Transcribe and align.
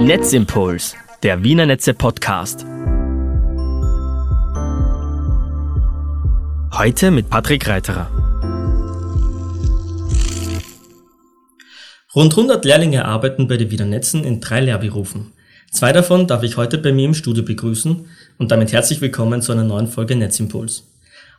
Netzimpuls, 0.00 0.94
der 1.22 1.42
Wiener 1.42 1.64
Netze 1.66 1.94
Podcast. 1.94 2.64
Heute 6.72 7.10
mit 7.10 7.30
Patrick 7.30 7.66
Reiterer. 7.66 8.10
Rund 12.14 12.32
100 12.32 12.64
Lehrlinge 12.64 13.04
arbeiten 13.06 13.48
bei 13.48 13.56
den 13.56 13.70
Wiener 13.70 13.86
Netzen 13.86 14.22
in 14.22 14.40
drei 14.40 14.60
Lehrberufen. 14.60 15.32
Zwei 15.72 15.92
davon 15.92 16.26
darf 16.26 16.42
ich 16.42 16.56
heute 16.56 16.78
bei 16.78 16.92
mir 16.92 17.06
im 17.06 17.14
Studio 17.14 17.42
begrüßen 17.42 18.06
und 18.38 18.50
damit 18.50 18.72
herzlich 18.72 19.00
willkommen 19.00 19.40
zu 19.40 19.52
einer 19.52 19.64
neuen 19.64 19.88
Folge 19.88 20.14
Netzimpuls. 20.14 20.84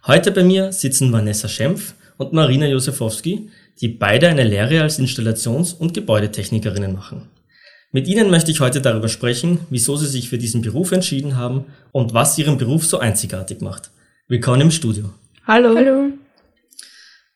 Heute 0.07 0.31
bei 0.31 0.43
mir 0.43 0.73
sitzen 0.73 1.13
Vanessa 1.13 1.47
Schempf 1.47 1.93
und 2.17 2.33
Marina 2.33 2.65
Josefowski, 2.65 3.49
die 3.79 3.87
beide 3.87 4.27
eine 4.27 4.43
Lehre 4.43 4.81
als 4.81 4.99
Installations- 4.99 5.73
und 5.73 5.93
Gebäudetechnikerinnen 5.93 6.93
machen. 6.93 7.36
Mit 7.93 8.05
Ihnen 8.09 8.29
möchte 8.29 8.51
ich 8.51 8.59
heute 8.59 8.82
darüber 8.82 9.07
sprechen, 9.07 9.59
wieso 9.69 9.96
Sie 9.96 10.07
sich 10.07 10.27
für 10.27 10.37
diesen 10.37 10.61
Beruf 10.61 10.91
entschieden 10.91 11.37
haben 11.37 11.65
und 11.93 12.13
was 12.13 12.37
Ihren 12.37 12.57
Beruf 12.57 12.86
so 12.86 13.00
einzigartig 13.00 13.61
macht. 13.61 13.91
Willkommen 14.27 14.60
im 14.60 14.71
Studio. 14.71 15.13
Hallo. 15.46 15.73
Hallo. 15.73 16.10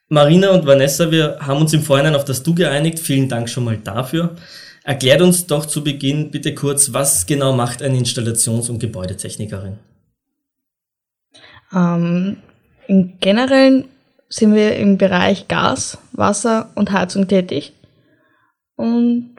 Marina 0.10 0.50
und 0.50 0.66
Vanessa, 0.66 1.10
wir 1.10 1.38
haben 1.40 1.62
uns 1.62 1.72
im 1.72 1.82
Vorhinein 1.82 2.16
auf 2.16 2.26
das 2.26 2.44
Du 2.44 2.54
geeinigt. 2.54 3.00
Vielen 3.00 3.30
Dank 3.30 3.50
schon 3.50 3.64
mal 3.64 3.78
dafür. 3.78 4.36
Erklärt 4.84 5.22
uns 5.22 5.48
doch 5.48 5.66
zu 5.66 5.86
Beginn 5.86 6.32
bitte 6.32 6.54
kurz, 6.54 6.92
was 6.92 7.26
genau 7.26 7.54
macht 7.54 7.82
eine 7.82 7.98
Installations- 7.98 8.70
und 8.70 8.80
Gebäudetechnikerin? 8.80 9.80
Ähm, 11.74 12.38
Im 12.88 13.14
Generellen 13.22 13.86
sind 14.28 14.54
wir 14.54 14.76
im 14.76 14.98
Bereich 14.98 15.48
Gas, 15.48 15.98
Wasser 16.12 16.72
und 16.76 16.92
Heizung 16.92 17.30
tätig. 17.30 17.72
Und. 18.76 19.38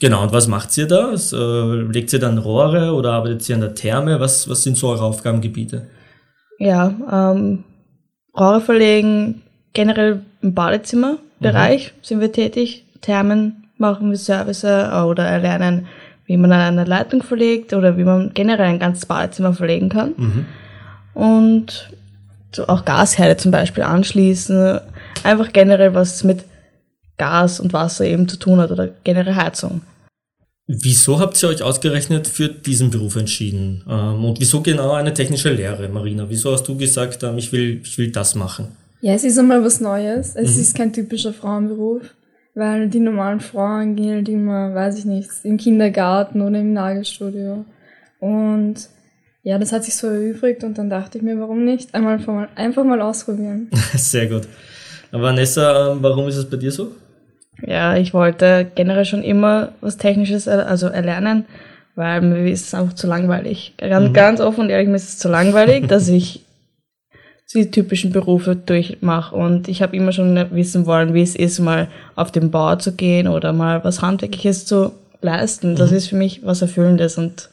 Genau, 0.00 0.22
und 0.22 0.32
was 0.32 0.48
macht 0.48 0.76
ihr 0.78 0.86
da? 0.86 1.10
Also, 1.10 1.74
legt 1.74 2.12
ihr 2.12 2.18
dann 2.18 2.38
Rohre 2.38 2.94
oder 2.94 3.12
arbeitet 3.12 3.46
ihr 3.48 3.54
an 3.54 3.60
der 3.60 3.74
Therme? 3.74 4.18
Was, 4.18 4.48
was 4.48 4.62
sind 4.62 4.76
so 4.76 4.88
eure 4.88 5.04
Aufgabengebiete? 5.04 5.86
Ja, 6.58 6.94
ähm, 7.12 7.64
Rohre 8.36 8.62
verlegen, 8.62 9.42
generell 9.74 10.22
im 10.40 10.54
Badezimmerbereich 10.54 11.92
mhm. 11.92 12.04
sind 12.04 12.20
wir 12.20 12.32
tätig. 12.32 12.86
Thermen 13.02 13.68
machen 13.76 14.10
wir 14.10 14.18
Service 14.18 14.64
oder 14.64 15.24
erlernen, 15.24 15.86
wie 16.26 16.36
man 16.36 16.52
eine 16.52 16.84
Leitung 16.84 17.22
verlegt 17.22 17.74
oder 17.74 17.98
wie 17.98 18.04
man 18.04 18.32
generell 18.32 18.66
ein 18.66 18.78
ganzes 18.78 19.06
Badezimmer 19.06 19.52
verlegen 19.52 19.88
kann. 19.90 20.14
Mhm. 20.16 20.46
Und 21.12 21.90
so 22.52 22.68
auch 22.68 22.84
Gasherde 22.84 23.36
zum 23.36 23.50
Beispiel 23.50 23.82
anschließen. 23.82 24.80
Einfach 25.24 25.52
generell 25.52 25.94
was 25.94 26.24
mit 26.24 26.44
Gas 27.20 27.60
und 27.60 27.74
Wasser 27.74 28.06
eben 28.06 28.26
zu 28.26 28.38
tun 28.38 28.58
hat 28.58 28.70
oder 28.70 28.88
generell 29.04 29.34
Heizung. 29.34 29.82
Wieso 30.66 31.20
habt 31.20 31.42
ihr 31.42 31.48
euch 31.50 31.62
ausgerechnet 31.62 32.26
für 32.26 32.48
diesen 32.48 32.90
Beruf 32.90 33.16
entschieden? 33.16 33.84
Ähm, 33.88 34.24
und 34.24 34.40
wieso 34.40 34.62
genau 34.62 34.92
eine 34.92 35.12
technische 35.12 35.50
Lehre, 35.50 35.88
Marina? 35.88 36.24
Wieso 36.28 36.52
hast 36.52 36.66
du 36.66 36.76
gesagt, 36.76 37.22
ähm, 37.24 37.36
ich 37.36 37.52
will, 37.52 37.80
ich 37.84 37.98
will 37.98 38.10
das 38.10 38.34
machen? 38.34 38.68
Ja, 39.02 39.12
es 39.12 39.24
ist 39.24 39.38
einmal 39.38 39.62
was 39.62 39.80
Neues. 39.80 40.34
Es 40.34 40.54
mhm. 40.54 40.62
ist 40.62 40.76
kein 40.76 40.92
typischer 40.92 41.32
Frauenberuf, 41.32 42.02
weil 42.54 42.88
die 42.88 43.00
normalen 43.00 43.40
Frauen 43.40 43.96
gehen 43.96 44.14
halt 44.14 44.28
immer, 44.28 44.74
weiß 44.74 44.98
ich 44.98 45.04
nicht, 45.04 45.28
im 45.42 45.56
Kindergarten 45.58 46.40
oder 46.40 46.60
im 46.60 46.72
Nagelstudio. 46.72 47.64
Und 48.20 48.76
ja, 49.42 49.58
das 49.58 49.72
hat 49.72 49.84
sich 49.84 49.96
so 49.96 50.06
erübrigt 50.06 50.64
und 50.64 50.78
dann 50.78 50.88
dachte 50.88 51.18
ich 51.18 51.24
mir, 51.24 51.38
warum 51.38 51.64
nicht? 51.64 51.94
Einmal 51.94 52.18
einfach 52.54 52.84
mal 52.84 53.00
ausprobieren. 53.02 53.68
Sehr 53.94 54.28
gut. 54.28 54.46
Vanessa, 55.10 55.92
ähm, 55.92 55.98
warum 56.00 56.28
ist 56.28 56.36
es 56.36 56.48
bei 56.48 56.56
dir 56.56 56.70
so? 56.70 56.92
Ja, 57.66 57.96
ich 57.96 58.14
wollte 58.14 58.70
generell 58.74 59.04
schon 59.04 59.22
immer 59.22 59.72
was 59.80 59.96
Technisches 59.96 60.48
also 60.48 60.86
erlernen, 60.88 61.44
weil 61.94 62.20
mir 62.20 62.50
ist 62.50 62.66
es 62.66 62.74
einfach 62.74 62.94
zu 62.94 63.06
langweilig. 63.06 63.74
Ganz, 63.78 64.08
mhm. 64.08 64.12
ganz 64.12 64.40
offen 64.40 64.62
und 64.62 64.70
ehrlich, 64.70 64.88
mir 64.88 64.96
ist 64.96 65.08
es 65.08 65.18
zu 65.18 65.28
langweilig, 65.28 65.86
dass 65.86 66.08
ich 66.08 66.44
die 67.54 67.70
typischen 67.70 68.12
Berufe 68.12 68.54
durchmache. 68.54 69.34
Und 69.34 69.68
ich 69.68 69.82
habe 69.82 69.96
immer 69.96 70.12
schon 70.12 70.36
wissen 70.52 70.86
wollen, 70.86 71.14
wie 71.14 71.22
es 71.22 71.34
ist, 71.34 71.58
mal 71.58 71.88
auf 72.14 72.30
den 72.30 72.50
Bau 72.50 72.76
zu 72.76 72.92
gehen 72.92 73.26
oder 73.26 73.52
mal 73.52 73.82
was 73.84 74.02
Handwerkliches 74.02 74.66
zu 74.66 74.92
leisten. 75.20 75.76
Das 75.76 75.90
mhm. 75.90 75.96
ist 75.96 76.06
für 76.08 76.16
mich 76.16 76.44
was 76.44 76.62
Erfüllendes 76.62 77.18
und 77.18 77.50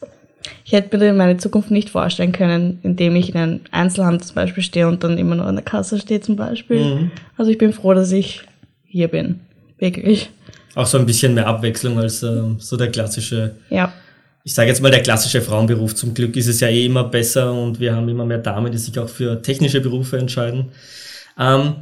ich 0.64 0.72
hätte 0.72 0.98
mir 0.98 1.14
meine 1.14 1.38
Zukunft 1.38 1.72
nicht 1.72 1.90
vorstellen 1.90 2.32
können, 2.32 2.80
indem 2.84 3.16
ich 3.16 3.30
in 3.30 3.38
einem 3.38 3.60
Einzelhandel 3.72 4.22
zum 4.22 4.36
Beispiel 4.36 4.64
stehe 4.64 4.88
und 4.88 5.04
dann 5.04 5.18
immer 5.18 5.36
nur 5.36 5.46
an 5.46 5.56
der 5.56 5.64
Kasse 5.64 6.00
stehe 6.00 6.22
zum 6.22 6.36
Beispiel. 6.36 6.84
Mhm. 6.84 7.12
Also 7.38 7.52
ich 7.52 7.58
bin 7.58 7.74
froh, 7.74 7.94
dass 7.94 8.12
ich 8.12 8.44
hier 8.86 9.08
bin. 9.08 9.42
Wirklich. 9.78 10.30
Auch 10.76 10.86
so 10.86 10.98
ein 10.98 11.06
bisschen 11.06 11.34
mehr 11.34 11.48
Abwechslung 11.48 12.00
als 12.00 12.24
äh, 12.24 12.42
so 12.60 12.78
der 12.78 12.92
klassische, 12.92 13.56
ja. 13.70 13.94
ich 14.44 14.54
sage 14.54 14.70
jetzt 14.70 14.82
mal 14.82 14.92
der 14.92 15.02
klassische 15.02 15.42
Frauenberuf. 15.42 15.96
Zum 15.96 16.14
Glück 16.14 16.36
ist 16.36 16.48
es 16.48 16.60
ja 16.60 16.68
eh 16.68 16.86
immer 16.86 17.04
besser 17.04 17.52
und 17.54 17.80
wir 17.80 17.96
haben 17.96 18.08
immer 18.10 18.26
mehr 18.26 18.38
Damen, 18.40 18.72
die 18.72 18.78
sich 18.78 18.98
auch 19.00 19.10
für 19.10 19.42
technische 19.42 19.82
Berufe 19.82 20.18
entscheiden. 20.18 20.72
Ähm, 21.40 21.76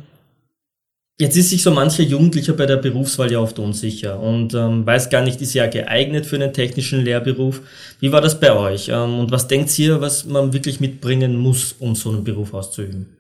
Jetzt 1.18 1.38
ist 1.38 1.50
sich 1.50 1.64
so 1.64 1.72
mancher 1.72 2.04
Jugendlicher 2.04 2.52
bei 2.52 2.66
der 2.66 2.76
Berufswahl 2.76 3.32
ja 3.32 3.40
oft 3.40 3.58
unsicher 3.58 4.20
und 4.20 4.54
ähm, 4.54 4.86
weiß 4.86 5.10
gar 5.10 5.22
nicht, 5.24 5.42
ist 5.42 5.56
er 5.56 5.70
geeignet 5.70 6.26
für 6.26 6.36
einen 6.36 6.52
technischen 6.52 7.06
Lehrberuf. 7.06 7.62
Wie 8.02 8.12
war 8.12 8.20
das 8.20 8.38
bei 8.38 8.54
euch? 8.54 8.90
Ähm, 8.90 9.20
und 9.20 9.32
was 9.32 9.48
denkt 9.48 9.80
ihr, 9.80 10.02
was 10.02 10.26
man 10.26 10.52
wirklich 10.52 10.82
mitbringen 10.82 11.38
muss, 11.38 11.74
um 11.80 11.96
so 11.96 12.10
einen 12.10 12.26
Beruf 12.26 12.54
auszuüben? 12.54 13.15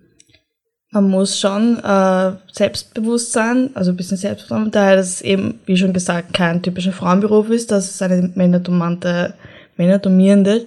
Man 0.96 1.10
muss 1.10 1.38
schon 1.38 1.78
äh, 1.84 2.32
selbstbewusst 2.54 3.34
sein, 3.34 3.70
also 3.74 3.92
ein 3.92 3.98
bisschen 3.98 4.16
selbstbewusst, 4.16 4.74
daher, 4.74 4.96
dass 4.96 5.08
es 5.08 5.22
eben, 5.22 5.60
wie 5.66 5.76
schon 5.76 5.92
gesagt, 5.92 6.34
kein 6.34 6.62
typischer 6.62 6.94
Frauenberuf 6.94 7.50
ist, 7.50 7.72
dass 7.72 7.90
es 7.90 8.02
eine 8.02 8.32
männerdomante, 8.34 9.34
männerdomierende 9.76 10.66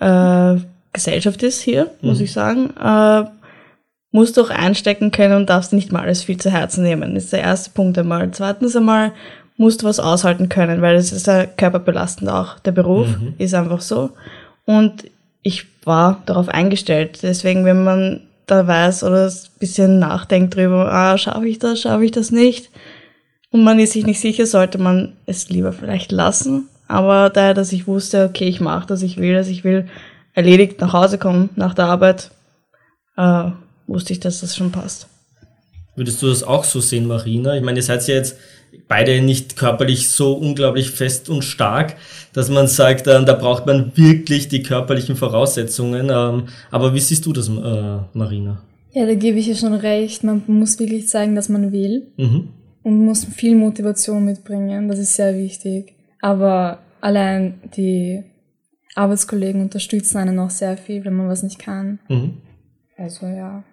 äh, 0.00 0.56
Gesellschaft 0.92 1.42
ist 1.44 1.60
hier, 1.60 1.90
muss 2.00 2.18
mhm. 2.18 2.24
ich 2.24 2.32
sagen. 2.32 2.70
Äh, 2.76 3.24
musst 4.10 4.36
du 4.36 4.42
auch 4.42 4.50
einstecken 4.50 5.12
können 5.12 5.36
und 5.36 5.48
darfst 5.48 5.72
nicht 5.72 5.92
mal 5.92 6.02
alles 6.02 6.24
viel 6.24 6.38
zu 6.38 6.50
Herzen 6.50 6.82
nehmen. 6.82 7.14
Das 7.14 7.24
ist 7.24 7.32
der 7.32 7.42
erste 7.42 7.70
Punkt 7.70 7.96
einmal. 7.96 8.30
Zweitens 8.32 8.74
einmal 8.74 9.12
musst 9.56 9.82
du 9.82 9.86
was 9.86 10.00
aushalten 10.00 10.48
können, 10.48 10.82
weil 10.82 10.96
es 10.96 11.12
ist 11.12 11.28
ja 11.28 11.46
körperbelastend 11.46 12.28
auch. 12.28 12.58
Der 12.58 12.72
Beruf 12.72 13.06
mhm. 13.06 13.34
ist 13.38 13.54
einfach 13.54 13.80
so. 13.80 14.10
Und 14.64 15.04
ich 15.42 15.66
war 15.84 16.20
darauf 16.26 16.48
eingestellt. 16.48 17.20
Deswegen, 17.22 17.64
wenn 17.64 17.84
man 17.84 18.20
da 18.52 18.66
weiß 18.66 19.04
oder 19.04 19.26
ein 19.26 19.58
bisschen 19.58 19.98
nachdenkt 19.98 20.54
drüber, 20.54 20.92
ah, 20.92 21.16
schaffe 21.16 21.48
ich 21.48 21.58
das, 21.58 21.80
schaffe 21.80 22.04
ich 22.04 22.10
das 22.10 22.30
nicht, 22.30 22.70
und 23.50 23.64
man 23.64 23.78
ist 23.78 23.92
sich 23.92 24.06
nicht 24.06 24.20
sicher, 24.20 24.46
sollte 24.46 24.78
man 24.78 25.14
es 25.26 25.50
lieber 25.50 25.72
vielleicht 25.72 26.10
lassen. 26.10 26.68
Aber 26.88 27.30
daher, 27.30 27.54
dass 27.54 27.72
ich 27.72 27.86
wusste, 27.86 28.24
okay, 28.24 28.48
ich 28.48 28.60
mache 28.60 28.86
das, 28.86 29.02
ich 29.02 29.18
will 29.18 29.34
das, 29.34 29.48
ich 29.48 29.62
will 29.62 29.88
erledigt 30.34 30.80
nach 30.80 30.92
Hause 30.92 31.18
kommen 31.18 31.50
nach 31.56 31.74
der 31.74 31.86
Arbeit, 31.86 32.30
äh, 33.16 33.50
wusste 33.86 34.12
ich, 34.14 34.20
dass 34.20 34.40
das 34.40 34.56
schon 34.56 34.72
passt. 34.72 35.06
Würdest 35.96 36.22
du 36.22 36.28
das 36.28 36.42
auch 36.42 36.64
so 36.64 36.80
sehen, 36.80 37.06
Marina? 37.06 37.54
Ich 37.54 37.62
meine, 37.62 37.78
ihr 37.78 37.82
seid 37.82 38.06
ja 38.08 38.14
jetzt 38.14 38.36
beide 38.88 39.20
nicht 39.22 39.56
körperlich 39.56 40.10
so 40.10 40.34
unglaublich 40.34 40.90
fest 40.90 41.28
und 41.28 41.42
stark, 41.42 41.96
dass 42.32 42.50
man 42.50 42.66
sagt, 42.68 43.06
äh, 43.06 43.24
da 43.24 43.34
braucht 43.34 43.66
man 43.66 43.96
wirklich 43.96 44.48
die 44.48 44.62
körperlichen 44.62 45.16
Voraussetzungen. 45.16 46.10
Ähm, 46.10 46.48
aber 46.70 46.94
wie 46.94 47.00
siehst 47.00 47.26
du 47.26 47.32
das, 47.32 47.48
äh, 47.48 47.98
Marina? 48.12 48.62
Ja, 48.92 49.06
da 49.06 49.14
gebe 49.14 49.38
ich 49.38 49.46
ja 49.46 49.54
schon 49.54 49.74
recht. 49.74 50.24
Man 50.24 50.42
muss 50.46 50.78
wirklich 50.78 51.08
zeigen, 51.08 51.34
dass 51.34 51.48
man 51.48 51.72
will 51.72 52.12
mhm. 52.16 52.48
und 52.82 53.04
muss 53.04 53.24
viel 53.24 53.56
Motivation 53.56 54.24
mitbringen. 54.24 54.88
Das 54.88 54.98
ist 54.98 55.16
sehr 55.16 55.36
wichtig. 55.36 55.94
Aber 56.20 56.78
allein 57.00 57.60
die 57.76 58.22
Arbeitskollegen 58.94 59.62
unterstützen 59.62 60.18
einen 60.18 60.38
auch 60.38 60.50
sehr 60.50 60.76
viel, 60.76 61.04
wenn 61.04 61.14
man 61.14 61.28
was 61.28 61.42
nicht 61.42 61.58
kann. 61.58 61.98
Mhm. 62.08 62.38
Also 62.96 63.26
ja. 63.26 63.64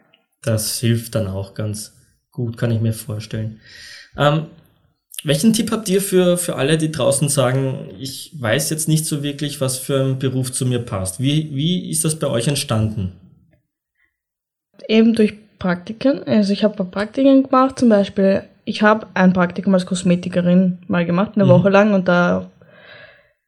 Das 0.42 0.80
hilft 0.80 1.16
dann 1.16 1.28
auch 1.28 1.54
ganz 1.54 1.94
gut, 2.32 2.58
kann 2.58 2.72
ich 2.72 2.80
mir 2.80 2.94
vorstellen. 2.94 3.60
Ähm, 4.18 4.46
welchen 5.24 5.54
Tipp 5.54 5.72
habt 5.72 5.90
ihr 5.90 6.02
für, 6.02 6.38
für 6.38 6.56
alle, 6.56 6.78
die 6.78 6.92
draußen 6.92 7.30
sagen, 7.30 7.90
ich 8.00 8.32
weiß 8.40 8.70
jetzt 8.70 8.88
nicht 8.88 9.06
so 9.06 9.24
wirklich, 9.24 9.60
was 9.60 9.78
für 9.78 10.02
ein 10.02 10.20
Beruf 10.20 10.52
zu 10.52 10.66
mir 10.66 10.80
passt? 10.80 11.20
Wie, 11.20 11.50
wie 11.54 11.90
ist 11.90 12.06
das 12.06 12.18
bei 12.18 12.28
euch 12.28 12.48
entstanden? 12.48 13.14
Eben 14.88 15.14
durch 15.14 15.34
Praktiken. 15.60 16.24
Also 16.24 16.54
ich 16.54 16.64
habe 16.64 16.84
Praktiken 16.86 17.44
gemacht, 17.44 17.80
zum 17.80 17.90
Beispiel, 17.90 18.44
ich 18.66 18.82
habe 18.82 19.08
ein 19.14 19.34
Praktikum 19.34 19.74
als 19.74 19.86
Kosmetikerin 19.86 20.80
mal 20.88 21.06
gemacht, 21.06 21.34
eine 21.36 21.46
mhm. 21.46 21.50
Woche 21.50 21.70
lang, 21.70 21.94
und 21.94 22.08
da 22.08 22.50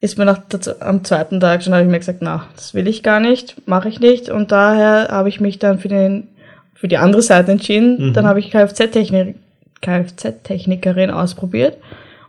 ist 0.02 0.18
mir 0.18 0.26
nach 0.26 0.42
am 0.80 1.04
zweiten 1.04 1.40
Tag 1.40 1.64
schon, 1.64 1.74
habe 1.74 1.84
ich 1.84 1.90
mir 1.90 2.00
gesagt, 2.00 2.20
na, 2.22 2.48
das 2.56 2.74
will 2.74 2.88
ich 2.88 3.04
gar 3.04 3.20
nicht, 3.20 3.68
mache 3.68 3.88
ich 3.88 4.00
nicht. 4.00 4.30
Und 4.30 4.52
daher 4.52 5.08
habe 5.10 5.30
ich 5.30 5.40
mich 5.40 5.60
dann 5.60 5.80
für 5.80 5.88
den 5.88 6.28
für 6.74 6.88
die 6.88 6.98
andere 6.98 7.22
Seite 7.22 7.52
entschieden. 7.52 8.08
Mhm. 8.08 8.14
Dann 8.14 8.26
habe 8.26 8.40
ich 8.40 8.50
Kfz-Technik, 8.50 9.36
Kfz-Technikerin 9.82 11.10
ausprobiert. 11.10 11.78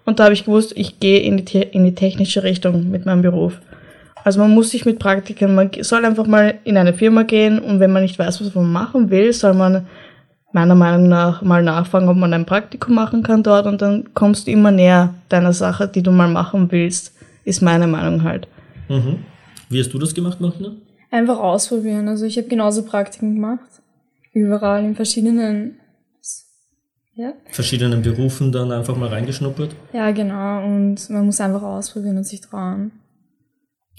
Und 0.05 0.19
da 0.19 0.25
habe 0.25 0.35
ich 0.35 0.45
gewusst, 0.45 0.73
ich 0.77 0.99
gehe 1.01 1.21
in 1.21 1.45
die, 1.45 1.63
in 1.63 1.85
die 1.85 1.95
technische 1.95 2.43
Richtung 2.43 2.91
mit 2.91 3.07
meinem 3.07 3.23
Beruf. 3.23 3.61
Also 4.25 4.41
man 4.41 4.53
muss 4.53 4.71
sich 4.71 4.85
mit 4.85 4.99
Praktiken, 4.99 5.55
man 5.55 5.71
soll 5.81 6.05
einfach 6.05 6.27
mal 6.27 6.55
in 6.65 6.77
eine 6.77 6.95
Firma 6.95 7.25
gehen 7.25 7.59
und 7.59 7.81
wenn 7.81 7.93
man 7.93 8.03
nicht 8.03 8.19
weiß, 8.19 8.41
was 8.41 8.55
man 8.55 8.71
machen 8.71 9.11
will, 9.11 9.33
soll 9.33 9.55
man 9.55 9.87
meiner 10.53 10.75
Meinung 10.75 11.09
nach 11.09 11.43
mal 11.43 11.63
nachfragen, 11.63 12.09
ob 12.09 12.17
man 12.17 12.33
ein 12.33 12.47
Praktikum 12.47 12.95
machen 12.95 13.23
kann 13.23 13.43
dort 13.43 13.67
und 13.67 13.83
dann 13.83 14.15
kommst 14.15 14.47
du 14.47 14.53
immer 14.53 14.71
näher 14.71 15.15
deiner 15.29 15.53
Sache, 15.53 15.89
die 15.89 16.03
du 16.03 16.13
mal 16.13 16.29
machen 16.29 16.71
willst, 16.71 17.15
ist 17.45 17.63
meine 17.63 17.87
Meinung 17.87 18.23
halt. 18.23 18.47
Mhm. 18.89 19.21
Wie 19.69 19.81
hast 19.81 19.93
du 19.93 19.99
das 19.99 20.15
gemacht, 20.15 20.41
Martina? 20.41 20.73
Einfach 21.11 21.39
ausprobieren. 21.39 22.09
Also 22.09 22.25
ich 22.25 22.37
habe 22.37 22.49
genauso 22.49 22.85
Praktiken 22.85 23.35
gemacht. 23.35 23.61
Überall 24.33 24.85
in 24.85 24.95
verschiedenen 24.95 25.79
ja. 27.15 27.33
verschiedenen 27.51 28.03
Berufen 28.03 28.53
dann 28.53 28.73
einfach 28.73 28.97
mal 28.97 29.09
reingeschnuppert. 29.09 29.75
Ja, 29.93 30.11
genau. 30.11 30.65
Und 30.65 31.09
man 31.11 31.27
muss 31.27 31.41
einfach 31.41 31.63
ausprobieren 31.63 32.17
und 32.17 32.25
sich 32.25 32.41
trauen. 32.41 32.93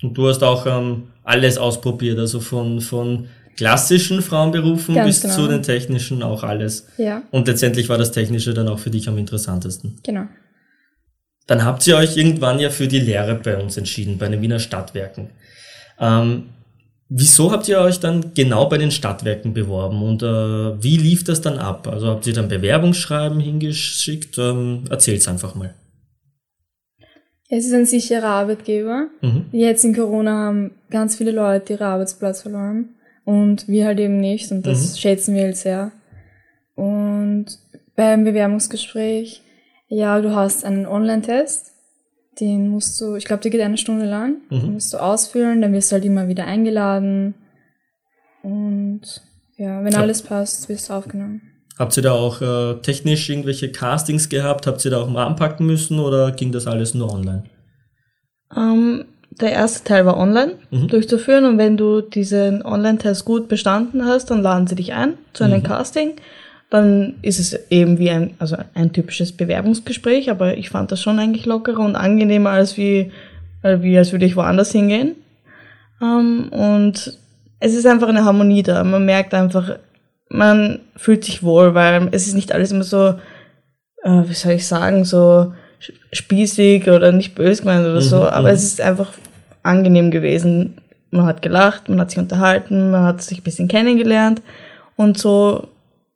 Und 0.01 0.17
du 0.17 0.27
hast 0.27 0.43
auch 0.43 0.65
ähm, 0.65 1.09
alles 1.23 1.57
ausprobiert, 1.57 2.19
also 2.19 2.39
von, 2.39 2.81
von 2.81 3.27
klassischen 3.55 4.21
Frauenberufen 4.21 4.95
Ganz 4.95 5.07
bis 5.07 5.21
genau. 5.21 5.35
zu 5.35 5.47
den 5.47 5.63
technischen 5.63 6.23
auch 6.23 6.43
alles. 6.43 6.87
Ja. 6.97 7.23
Und 7.31 7.47
letztendlich 7.47 7.89
war 7.89 7.97
das 7.97 8.11
Technische 8.11 8.53
dann 8.53 8.67
auch 8.67 8.79
für 8.79 8.89
dich 8.89 9.07
am 9.07 9.17
interessantesten. 9.17 9.99
Genau. 10.03 10.25
Dann 11.47 11.63
habt 11.63 11.85
ihr 11.87 11.97
euch 11.97 12.17
irgendwann 12.17 12.59
ja 12.59 12.69
für 12.69 12.87
die 12.87 12.99
Lehre 12.99 13.35
bei 13.35 13.57
uns 13.61 13.77
entschieden, 13.77 14.17
bei 14.17 14.27
den 14.27 14.41
Wiener 14.41 14.59
Stadtwerken. 14.59 15.29
Ähm, 15.99 16.49
wieso 17.09 17.51
habt 17.51 17.67
ihr 17.67 17.79
euch 17.79 17.99
dann 17.99 18.33
genau 18.33 18.67
bei 18.67 18.77
den 18.77 18.91
Stadtwerken 18.91 19.53
beworben 19.53 20.01
und 20.01 20.23
äh, 20.23 20.83
wie 20.83 20.97
lief 20.97 21.23
das 21.23 21.41
dann 21.41 21.57
ab? 21.57 21.87
Also 21.87 22.07
habt 22.07 22.25
ihr 22.27 22.33
dann 22.33 22.47
Bewerbungsschreiben 22.47 23.39
hingeschickt? 23.39 24.37
Ähm, 24.37 24.85
erzählt's 24.89 25.27
einfach 25.27 25.55
mal. 25.55 25.73
Es 27.49 27.65
ist 27.65 27.73
ein 27.73 27.85
sicherer 27.85 28.29
Arbeitgeber. 28.29 29.09
Mhm. 29.21 29.45
Jetzt 29.51 29.85
in 29.85 29.95
Corona 29.95 30.31
haben 30.31 30.71
ganz 30.89 31.15
viele 31.15 31.31
Leute 31.31 31.73
ihren 31.73 31.85
Arbeitsplatz 31.85 32.41
verloren 32.41 32.95
und 33.25 33.67
wir 33.67 33.85
halt 33.85 33.99
eben 33.99 34.19
nicht 34.19 34.51
und 34.51 34.65
das 34.65 34.93
mhm. 34.93 34.97
schätzen 34.97 35.35
wir 35.35 35.43
halt 35.43 35.57
sehr. 35.57 35.91
Und 36.75 37.45
beim 37.95 38.23
Bewerbungsgespräch, 38.23 39.41
ja, 39.87 40.19
du 40.19 40.33
hast 40.33 40.65
einen 40.65 40.87
Online-Test, 40.87 41.72
den 42.39 42.69
musst 42.69 42.99
du, 42.99 43.15
ich 43.15 43.25
glaube, 43.25 43.41
der 43.41 43.51
geht 43.51 43.61
eine 43.61 43.77
Stunde 43.77 44.05
lang, 44.05 44.37
mhm. 44.49 44.59
den 44.59 44.73
musst 44.73 44.93
du 44.93 44.97
ausfüllen, 44.97 45.61
dann 45.61 45.73
wirst 45.73 45.91
du 45.91 45.95
halt 45.95 46.05
immer 46.05 46.27
wieder 46.27 46.45
eingeladen 46.45 47.35
und 48.41 49.01
ja, 49.57 49.83
wenn 49.83 49.93
ja. 49.93 49.99
alles 49.99 50.21
passt, 50.21 50.67
wirst 50.69 50.89
du 50.89 50.93
aufgenommen. 50.93 51.41
Habt 51.77 51.97
ihr 51.97 52.03
da 52.03 52.11
auch 52.11 52.41
äh, 52.41 52.81
technisch 52.81 53.29
irgendwelche 53.29 53.71
Castings 53.71 54.29
gehabt? 54.29 54.67
Habt 54.67 54.83
ihr 54.85 54.91
da 54.91 55.01
auch 55.01 55.09
mal 55.09 55.25
anpacken 55.25 55.65
müssen 55.65 55.99
oder 55.99 56.31
ging 56.31 56.51
das 56.51 56.67
alles 56.67 56.93
nur 56.93 57.11
online? 57.11 57.45
Ähm, 58.55 59.05
der 59.41 59.51
erste 59.51 59.83
Teil 59.83 60.05
war 60.05 60.17
online 60.17 60.57
mhm. 60.69 60.87
durchzuführen 60.87 61.45
und 61.45 61.57
wenn 61.57 61.77
du 61.77 62.01
diesen 62.01 62.63
Online-Test 62.63 63.25
gut 63.25 63.47
bestanden 63.47 64.05
hast, 64.05 64.29
dann 64.29 64.41
laden 64.41 64.67
sie 64.67 64.75
dich 64.75 64.93
ein 64.93 65.17
zu 65.33 65.43
einem 65.43 65.61
mhm. 65.61 65.63
Casting. 65.63 66.15
Dann 66.73 67.17
ist 67.21 67.39
es 67.39 67.69
eben 67.69 67.99
wie 67.99 68.09
ein, 68.09 68.33
also 68.39 68.57
ein 68.73 68.91
typisches 68.91 69.31
Bewerbungsgespräch, 69.31 70.31
aber 70.31 70.57
ich 70.57 70.71
fand 70.71 70.91
das 70.91 71.03
schon 71.03 71.19
eigentlich 71.19 71.45
lockerer 71.45 71.81
und 71.81 71.95
angenehmer 71.95 72.49
als 72.49 72.77
wie, 72.77 73.11
äh, 73.61 73.77
wie 73.81 73.95
als 73.95 74.11
würde 74.11 74.25
ich 74.25 74.35
woanders 74.35 74.71
hingehen. 74.71 75.15
Ähm, 76.01 76.47
und 76.49 77.15
es 77.59 77.75
ist 77.75 77.85
einfach 77.85 78.07
eine 78.07 78.25
Harmonie 78.25 78.63
da. 78.63 78.83
Man 78.83 79.05
merkt 79.05 79.35
einfach, 79.35 79.77
man 80.29 80.79
fühlt 80.95 81.23
sich 81.23 81.43
wohl, 81.43 81.75
weil 81.75 82.09
es 82.11 82.25
ist 82.25 82.33
nicht 82.33 82.51
alles 82.51 82.71
immer 82.71 82.83
so, 82.83 83.19
äh, 84.01 84.23
wie 84.25 84.33
soll 84.33 84.53
ich 84.53 84.65
sagen, 84.65 85.05
so 85.05 85.53
spießig 86.11 86.89
oder 86.89 87.11
nicht 87.11 87.35
böse 87.35 87.61
gemeint 87.61 87.85
oder 87.85 88.01
so, 88.01 88.21
mhm, 88.21 88.27
aber 88.29 88.47
mhm. 88.47 88.55
es 88.55 88.63
ist 88.63 88.81
einfach 88.81 89.13
angenehm 89.61 90.09
gewesen. 90.09 90.81
Man 91.11 91.27
hat 91.27 91.43
gelacht, 91.43 91.87
man 91.87 92.01
hat 92.01 92.09
sich 92.09 92.17
unterhalten, 92.17 92.89
man 92.89 93.03
hat 93.03 93.21
sich 93.21 93.41
ein 93.41 93.43
bisschen 93.43 93.67
kennengelernt 93.67 94.41
und 94.95 95.19
so. 95.19 95.67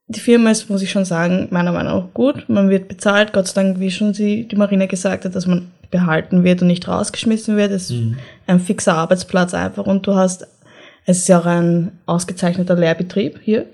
Die 0.09 0.21
Firma 0.21 0.51
ist, 0.51 0.69
muss 0.69 0.81
ich 0.81 0.89
schon 0.89 1.03
sagen, 1.03 1.47
meiner 1.51 1.73
Meinung 1.73 1.99
nach 1.99 2.13
gut. 2.13 2.47
Man 2.47 2.69
wird 2.69 2.87
bezahlt, 2.87 3.33
Gott 3.33 3.47
sei 3.47 3.61
Dank, 3.61 3.79
wie 3.79 3.91
schon 3.91 4.13
sie, 4.13 4.47
die 4.47 4.55
Marina 4.55 4.85
gesagt 4.85 5.25
hat, 5.25 5.35
dass 5.35 5.47
man 5.47 5.69
behalten 5.91 6.43
wird 6.43 6.61
und 6.61 6.67
nicht 6.67 6.87
rausgeschmissen 6.87 7.57
wird. 7.57 7.71
Es 7.71 7.89
ist 7.89 7.97
mhm. 7.97 8.17
ein 8.45 8.59
fixer 8.59 8.95
Arbeitsplatz 8.95 9.53
einfach 9.53 9.85
und 9.85 10.07
du 10.07 10.15
hast, 10.15 10.47
es 11.05 11.19
ist 11.19 11.27
ja 11.27 11.39
auch 11.39 11.45
ein 11.45 11.91
ausgezeichneter 12.05 12.75
Lehrbetrieb 12.75 13.39
hier. 13.43 13.65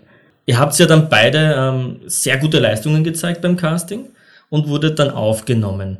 Ihr 0.45 0.59
habt 0.59 0.77
ja 0.77 0.87
dann 0.87 1.07
beide 1.07 1.55
ähm, 1.57 1.99
sehr 2.07 2.37
gute 2.37 2.59
Leistungen 2.59 3.03
gezeigt 3.03 3.41
beim 3.41 3.55
Casting 3.55 4.07
und 4.49 4.67
wurdet 4.67 4.99
dann 4.99 5.11
aufgenommen. 5.11 5.97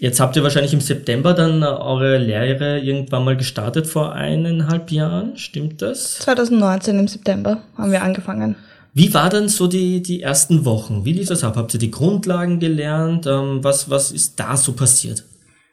Jetzt 0.00 0.20
habt 0.20 0.36
ihr 0.36 0.42
wahrscheinlich 0.42 0.74
im 0.74 0.80
September 0.80 1.34
dann 1.34 1.62
äh, 1.62 1.66
eure 1.66 2.18
Lehre 2.18 2.80
irgendwann 2.80 3.24
mal 3.24 3.36
gestartet 3.36 3.86
vor 3.86 4.12
eineinhalb 4.12 4.90
Jahren, 4.90 5.36
stimmt 5.36 5.82
das? 5.82 6.18
2019 6.18 6.98
im 6.98 7.08
September 7.08 7.62
haben 7.76 7.92
wir 7.92 8.02
angefangen. 8.02 8.56
Wie 8.94 9.12
war 9.14 9.28
dann 9.28 9.48
so 9.48 9.66
die, 9.66 10.02
die 10.02 10.22
ersten 10.22 10.64
Wochen? 10.64 11.04
Wie 11.04 11.12
lief 11.12 11.28
das 11.28 11.44
ab? 11.44 11.56
Habt 11.56 11.74
ihr 11.74 11.80
die 11.80 11.90
Grundlagen 11.90 12.58
gelernt? 12.58 13.26
Ähm, 13.26 13.62
was, 13.62 13.90
was 13.90 14.10
ist 14.10 14.40
da 14.40 14.56
so 14.56 14.72
passiert? 14.72 15.24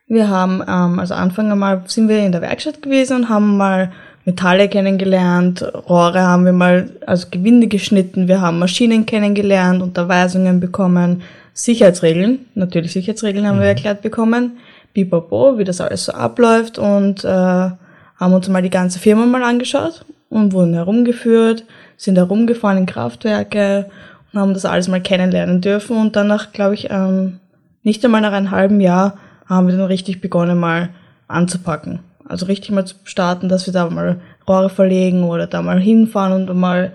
Wir 0.07 0.29
haben, 0.29 0.61
ähm, 0.67 0.99
also 0.99 1.15
Anfang 1.15 1.51
einmal 1.51 1.83
sind 1.87 2.09
wir 2.09 2.19
in 2.19 2.31
der 2.31 2.41
Werkstatt 2.41 2.81
gewesen 2.81 3.17
und 3.17 3.29
haben 3.29 3.57
mal 3.57 3.91
Metalle 4.25 4.67
kennengelernt, 4.69 5.61
Rohre 5.87 6.21
haben 6.21 6.45
wir 6.45 6.53
mal, 6.53 6.89
also 7.05 7.27
Gewinde 7.29 7.67
geschnitten, 7.67 8.27
wir 8.27 8.41
haben 8.41 8.57
Maschinen 8.57 9.05
kennengelernt, 9.05 9.83
Unterweisungen 9.83 10.59
bekommen, 10.59 11.21
Sicherheitsregeln, 11.53 12.39
natürlich 12.55 12.93
Sicherheitsregeln 12.93 13.47
haben 13.47 13.57
mhm. 13.57 13.61
wir 13.61 13.67
erklärt 13.67 14.01
bekommen, 14.01 14.57
bipapo, 14.93 15.57
wie 15.59 15.63
das 15.63 15.79
alles 15.79 16.05
so 16.05 16.11
abläuft 16.11 16.79
und 16.79 17.23
äh, 17.23 17.27
haben 17.27 18.33
uns 18.33 18.49
mal 18.49 18.63
die 18.63 18.71
ganze 18.71 18.97
Firma 18.97 19.25
mal 19.27 19.43
angeschaut 19.43 20.05
und 20.29 20.53
wurden 20.53 20.73
herumgeführt, 20.73 21.63
sind 21.97 22.17
herumgefahren 22.17 22.79
in 22.79 22.85
Kraftwerke 22.85 23.89
und 24.31 24.39
haben 24.39 24.53
das 24.53 24.65
alles 24.65 24.87
mal 24.87 25.01
kennenlernen 25.01 25.61
dürfen 25.61 25.97
und 25.97 26.15
danach, 26.15 26.51
glaube 26.51 26.75
ich, 26.75 26.89
ähm, 26.89 27.39
nicht 27.83 28.03
einmal 28.03 28.21
nach 28.21 28.33
einem 28.33 28.51
halben 28.51 28.81
Jahr 28.81 29.17
haben 29.47 29.67
wir 29.67 29.77
dann 29.77 29.85
richtig 29.85 30.21
begonnen 30.21 30.59
mal 30.59 30.89
anzupacken. 31.27 31.99
Also 32.27 32.47
richtig 32.47 32.71
mal 32.71 32.85
zu 32.85 32.95
starten, 33.03 33.49
dass 33.49 33.67
wir 33.67 33.73
da 33.73 33.89
mal 33.89 34.19
Rohre 34.47 34.69
verlegen 34.69 35.23
oder 35.23 35.47
da 35.47 35.61
mal 35.61 35.79
hinfahren 35.79 36.33
und 36.49 36.57
mal 36.57 36.91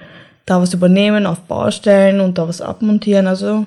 da 0.46 0.60
was 0.60 0.74
übernehmen 0.74 1.26
auf 1.26 1.40
Baustellen 1.42 2.20
und 2.20 2.38
da 2.38 2.48
was 2.48 2.60
abmontieren. 2.60 3.28
Also 3.28 3.66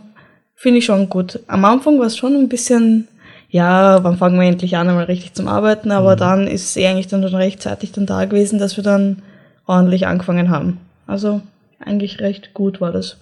finde 0.56 0.80
ich 0.80 0.86
schon 0.86 1.10
gut. 1.10 1.40
Am 1.48 1.64
Anfang 1.64 2.00
war 2.00 2.08
es 2.08 2.18
schon 2.18 2.36
ein 2.36 2.50
bisschen, 2.50 3.08
ja, 3.50 4.04
wann 4.04 4.18
fangen 4.18 4.40
wir 4.40 4.48
endlich 4.48 4.76
an, 4.76 4.90
einmal 4.90 5.06
richtig 5.06 5.34
zum 5.34 5.48
Arbeiten, 5.48 5.92
aber 5.92 6.16
mhm. 6.16 6.20
dann 6.20 6.48
ist 6.48 6.66
es 6.66 6.78
eh 6.78 6.88
eigentlich 6.88 7.08
dann 7.08 7.24
schon 7.24 7.36
rechtzeitig 7.36 7.94
dann 7.94 8.06
da 8.06 8.26
gewesen, 8.26 8.60
dass 8.60 8.76
wir 8.76 8.84
dann 8.84 9.22
ordentlich 9.66 10.08
angefangen 10.08 10.50
haben. 10.50 10.80
Also 11.08 11.42
eigentlich 11.80 12.20
recht 12.20 12.54
gut 12.54 12.82
war 12.82 12.92
das. 12.92 13.18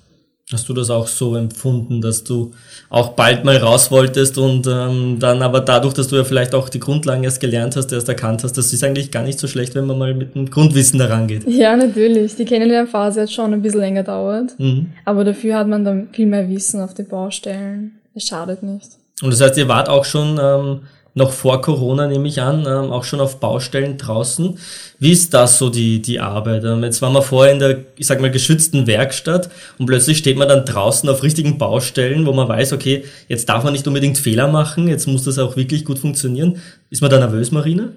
Hast 0.51 0.67
du 0.67 0.73
das 0.73 0.89
auch 0.89 1.07
so 1.07 1.35
empfunden, 1.37 2.01
dass 2.01 2.25
du 2.25 2.51
auch 2.89 3.13
bald 3.13 3.45
mal 3.45 3.55
raus 3.55 3.89
wolltest 3.89 4.37
und 4.37 4.67
ähm, 4.67 5.17
dann 5.17 5.41
aber 5.41 5.61
dadurch, 5.61 5.93
dass 5.93 6.09
du 6.09 6.17
ja 6.17 6.25
vielleicht 6.25 6.53
auch 6.53 6.67
die 6.67 6.79
Grundlagen 6.79 7.23
erst 7.23 7.39
gelernt 7.39 7.77
hast, 7.77 7.93
erst 7.93 8.09
erkannt 8.09 8.43
hast, 8.43 8.57
das 8.57 8.73
ist 8.73 8.83
eigentlich 8.83 9.11
gar 9.11 9.23
nicht 9.23 9.39
so 9.39 9.47
schlecht, 9.47 9.75
wenn 9.75 9.85
man 9.85 9.97
mal 9.97 10.13
mit 10.13 10.35
dem 10.35 10.49
Grundwissen 10.49 10.99
daran 10.99 11.27
geht. 11.27 11.47
Ja, 11.47 11.77
natürlich. 11.77 12.35
Die 12.35 12.43
Kennenlernphase 12.43 13.21
hat 13.21 13.31
schon 13.31 13.53
ein 13.53 13.61
bisschen 13.61 13.79
länger 13.79 14.03
dauert, 14.03 14.59
mhm. 14.59 14.87
aber 15.05 15.23
dafür 15.23 15.55
hat 15.55 15.69
man 15.69 15.85
dann 15.85 16.09
viel 16.11 16.25
mehr 16.25 16.49
Wissen 16.49 16.81
auf 16.81 16.93
den 16.93 17.07
Baustellen. 17.07 17.99
Es 18.13 18.25
schadet 18.25 18.61
nicht. 18.61 18.89
Und 19.21 19.31
das 19.31 19.39
heißt, 19.39 19.57
ihr 19.57 19.69
wart 19.69 19.87
auch 19.87 20.03
schon 20.03 20.37
ähm, 20.41 20.81
noch 21.13 21.31
vor 21.31 21.61
Corona, 21.61 22.07
nehme 22.07 22.27
ich 22.27 22.41
an, 22.41 22.61
ähm, 22.61 22.91
auch 22.91 23.03
schon 23.03 23.19
auf 23.19 23.39
Baustellen 23.39 23.97
draußen. 23.97 24.57
Wie 24.99 25.11
ist 25.11 25.33
das 25.33 25.57
so, 25.57 25.69
die, 25.69 26.01
die 26.01 26.19
Arbeit? 26.19 26.63
Ähm, 26.63 26.83
jetzt 26.83 27.01
waren 27.01 27.13
wir 27.13 27.21
vorher 27.21 27.53
in 27.53 27.59
der, 27.59 27.79
ich 27.97 28.07
sag 28.07 28.21
mal, 28.21 28.31
geschützten 28.31 28.87
Werkstatt 28.87 29.49
und 29.77 29.87
plötzlich 29.87 30.17
steht 30.17 30.37
man 30.37 30.47
dann 30.47 30.65
draußen 30.65 31.09
auf 31.09 31.23
richtigen 31.23 31.57
Baustellen, 31.57 32.25
wo 32.25 32.33
man 32.33 32.47
weiß, 32.47 32.73
okay, 32.73 33.03
jetzt 33.27 33.49
darf 33.49 33.63
man 33.63 33.73
nicht 33.73 33.87
unbedingt 33.87 34.17
Fehler 34.17 34.47
machen, 34.47 34.87
jetzt 34.87 35.07
muss 35.07 35.25
das 35.25 35.37
auch 35.37 35.57
wirklich 35.57 35.83
gut 35.85 35.99
funktionieren. 35.99 36.59
Ist 36.89 37.01
man 37.01 37.11
da 37.11 37.19
nervös, 37.19 37.51
Marina? 37.51 37.89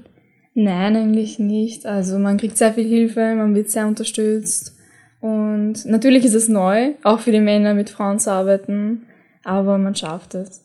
Nein, 0.55 0.97
eigentlich 0.97 1.39
nicht. 1.39 1.85
Also 1.85 2.19
man 2.19 2.37
kriegt 2.37 2.57
sehr 2.57 2.73
viel 2.73 2.87
Hilfe, 2.87 3.35
man 3.35 3.55
wird 3.55 3.71
sehr 3.71 3.87
unterstützt. 3.87 4.75
Und 5.21 5.85
natürlich 5.87 6.25
ist 6.25 6.35
es 6.35 6.49
neu, 6.49 6.93
auch 7.03 7.21
für 7.21 7.33
die 7.33 7.41
Männer 7.41 7.75
mit 7.75 7.91
Frauen 7.91 8.19
zu 8.19 8.31
arbeiten, 8.31 9.07
aber 9.43 9.79
man 9.79 9.95
schafft 9.95 10.35
es. 10.35 10.63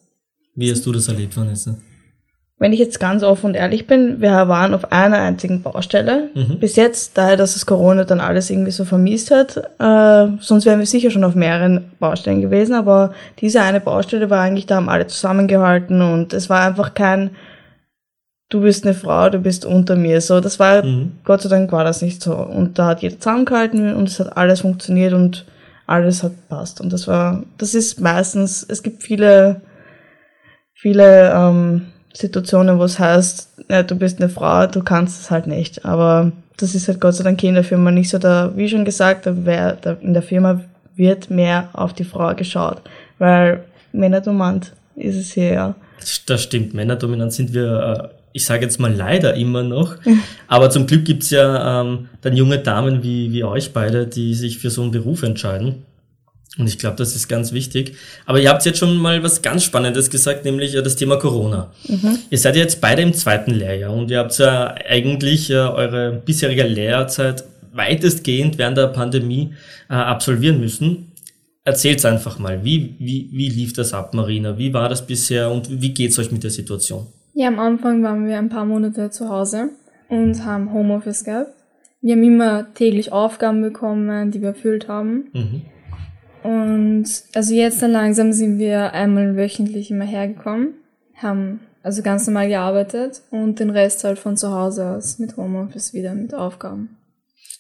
Wie 0.55 0.69
hast 0.69 0.85
du 0.85 0.91
das 0.91 1.07
erlebt, 1.07 1.37
Vanessa? 1.37 1.77
Wenn 2.59 2.73
ich 2.73 2.79
jetzt 2.79 2.99
ganz 2.99 3.23
offen 3.23 3.47
und 3.47 3.55
ehrlich 3.55 3.87
bin, 3.87 4.19
wir 4.19 4.49
waren 4.49 4.73
auf 4.73 4.91
einer 4.91 5.17
einzigen 5.17 5.61
Baustelle. 5.61 6.29
Mhm. 6.35 6.59
Bis 6.59 6.75
jetzt, 6.75 7.17
daher, 7.17 7.37
dass 7.37 7.53
das 7.53 7.65
Corona 7.65 8.03
dann 8.03 8.19
alles 8.19 8.49
irgendwie 8.49 8.71
so 8.71 8.83
vermisst 8.83 9.31
hat. 9.31 9.55
Äh, 9.79 10.37
sonst 10.41 10.65
wären 10.65 10.79
wir 10.79 10.85
sicher 10.85 11.09
schon 11.09 11.23
auf 11.23 11.35
mehreren 11.35 11.91
Baustellen 11.99 12.41
gewesen. 12.41 12.75
Aber 12.75 13.13
diese 13.39 13.61
eine 13.61 13.79
Baustelle 13.79 14.29
war 14.29 14.41
eigentlich, 14.41 14.65
da 14.65 14.75
haben 14.75 14.89
alle 14.89 15.07
zusammengehalten 15.07 16.01
und 16.01 16.33
es 16.33 16.49
war 16.49 16.67
einfach 16.67 16.93
kein, 16.93 17.29
du 18.49 18.59
bist 18.59 18.85
eine 18.85 18.93
Frau, 18.93 19.29
du 19.29 19.39
bist 19.39 19.65
unter 19.65 19.95
mir. 19.95 20.19
So, 20.19 20.41
das 20.41 20.59
war, 20.59 20.83
mhm. 20.83 21.13
Gott 21.23 21.41
sei 21.41 21.47
Dank 21.47 21.71
war 21.71 21.85
das 21.85 22.01
nicht 22.01 22.21
so. 22.21 22.35
Und 22.35 22.77
da 22.77 22.87
hat 22.87 23.01
jeder 23.01 23.17
zusammengehalten 23.17 23.95
und 23.95 24.09
es 24.09 24.19
hat 24.19 24.35
alles 24.35 24.61
funktioniert 24.61 25.13
und 25.13 25.45
alles 25.87 26.23
hat 26.23 26.33
passt. 26.49 26.81
Und 26.81 26.91
das 26.91 27.07
war, 27.07 27.41
das 27.57 27.73
ist 27.73 28.01
meistens, 28.01 28.65
es 28.67 28.83
gibt 28.83 29.01
viele, 29.01 29.61
viele, 30.73 31.31
ähm, 31.33 31.85
Situationen, 32.13 32.79
wo 32.79 32.83
es 32.83 32.99
heißt, 32.99 33.49
ja, 33.69 33.83
du 33.83 33.95
bist 33.95 34.19
eine 34.19 34.29
Frau, 34.29 34.65
du 34.67 34.81
kannst 34.83 35.21
es 35.21 35.31
halt 35.31 35.47
nicht. 35.47 35.85
Aber 35.85 36.31
das 36.57 36.75
ist 36.75 36.87
halt 36.87 36.99
Gott 36.99 37.15
sei 37.15 37.23
Dank 37.23 37.43
in 37.43 37.53
der 37.53 37.63
Firma 37.63 37.91
nicht 37.91 38.09
so. 38.09 38.17
Da, 38.17 38.51
wie 38.55 38.69
schon 38.69 38.85
gesagt, 38.85 39.25
da 39.25 39.45
wär, 39.45 39.73
da 39.73 39.93
in 40.01 40.13
der 40.13 40.23
Firma 40.23 40.61
wird 40.95 41.29
mehr 41.29 41.69
auf 41.73 41.93
die 41.93 42.03
Frau 42.03 42.35
geschaut, 42.35 42.81
weil 43.17 43.63
männerdominant 43.93 44.73
ist 44.95 45.15
es 45.15 45.31
hier 45.31 45.53
ja. 45.53 45.75
Das 46.27 46.43
stimmt, 46.43 46.73
männerdominant 46.73 47.33
sind 47.33 47.53
wir, 47.53 48.11
äh, 48.11 48.15
ich 48.33 48.45
sage 48.45 48.63
jetzt 48.63 48.79
mal 48.79 48.93
leider 48.93 49.33
immer 49.35 49.63
noch, 49.63 49.95
aber 50.47 50.69
zum 50.69 50.87
Glück 50.87 51.05
gibt's 51.05 51.29
ja 51.29 51.81
ähm, 51.81 52.09
dann 52.21 52.35
junge 52.35 52.59
Damen 52.59 53.01
wie, 53.01 53.31
wie 53.31 53.43
euch 53.43 53.73
beide, 53.73 54.05
die 54.07 54.33
sich 54.33 54.59
für 54.59 54.69
so 54.69 54.81
einen 54.81 54.91
Beruf 54.91 55.23
entscheiden. 55.23 55.85
Und 56.57 56.67
ich 56.67 56.79
glaube, 56.79 56.95
das 56.97 57.15
ist 57.15 57.27
ganz 57.27 57.53
wichtig. 57.53 57.95
Aber 58.25 58.39
ihr 58.39 58.49
habt 58.49 58.65
jetzt 58.65 58.79
schon 58.79 58.97
mal 58.97 59.21
was 59.23 59.41
ganz 59.41 59.63
Spannendes 59.63 60.09
gesagt, 60.09 60.45
nämlich 60.45 60.75
äh, 60.75 60.81
das 60.81 60.95
Thema 60.95 61.17
Corona. 61.17 61.71
Mhm. 61.87 62.17
Ihr 62.29 62.37
seid 62.37 62.55
ja 62.55 62.63
jetzt 62.63 62.81
beide 62.81 63.01
im 63.01 63.13
zweiten 63.13 63.51
Lehrjahr 63.51 63.93
und 63.93 64.09
ihr 64.09 64.19
habt 64.19 64.37
ja 64.37 64.73
eigentlich 64.87 65.49
äh, 65.51 65.55
eure 65.55 66.21
bisherige 66.25 66.63
Lehrzeit 66.63 67.43
weitestgehend 67.71 68.57
während 68.57 68.77
der 68.77 68.87
Pandemie 68.87 69.53
äh, 69.89 69.93
absolvieren 69.93 70.59
müssen. 70.59 71.11
Erzählt's 71.63 72.03
einfach 72.03 72.39
mal, 72.39 72.63
wie, 72.63 72.95
wie, 72.97 73.29
wie 73.31 73.49
lief 73.49 73.73
das 73.73 73.93
ab, 73.93 74.13
Marina? 74.13 74.57
Wie 74.57 74.73
war 74.73 74.89
das 74.89 75.05
bisher 75.05 75.51
und 75.51 75.81
wie 75.81 75.93
geht's 75.93 76.17
euch 76.17 76.31
mit 76.31 76.43
der 76.43 76.49
Situation? 76.49 77.05
Ja, 77.35 77.47
am 77.47 77.59
Anfang 77.59 78.01
waren 78.03 78.27
wir 78.27 78.37
ein 78.37 78.49
paar 78.49 78.65
Monate 78.65 79.11
zu 79.11 79.29
Hause 79.29 79.69
und 80.09 80.43
haben 80.43 80.73
Homeoffice 80.73 81.23
gehabt. 81.23 81.51
Wir 82.01 82.15
haben 82.15 82.23
immer 82.23 82.73
täglich 82.73 83.11
Aufgaben 83.11 83.61
bekommen, 83.61 84.31
die 84.31 84.41
wir 84.41 84.49
erfüllt 84.49 84.87
haben. 84.87 85.27
Mhm. 85.33 85.61
Und 86.43 87.05
also 87.33 87.53
jetzt 87.53 87.81
dann 87.81 87.91
langsam 87.91 88.31
sind 88.31 88.59
wir 88.59 88.93
einmal 88.93 89.35
wöchentlich 89.35 89.91
immer 89.91 90.05
hergekommen, 90.05 90.73
haben 91.15 91.59
also 91.83 92.01
ganz 92.01 92.27
normal 92.27 92.47
gearbeitet 92.47 93.21
und 93.31 93.59
den 93.59 93.69
Rest 93.69 94.03
halt 94.03 94.19
von 94.19 94.37
zu 94.37 94.51
Hause 94.51 94.85
aus 94.85 95.19
mit 95.19 95.37
Homeoffice 95.37 95.93
wieder 95.93 96.13
mit 96.13 96.33
Aufgaben. 96.33 96.97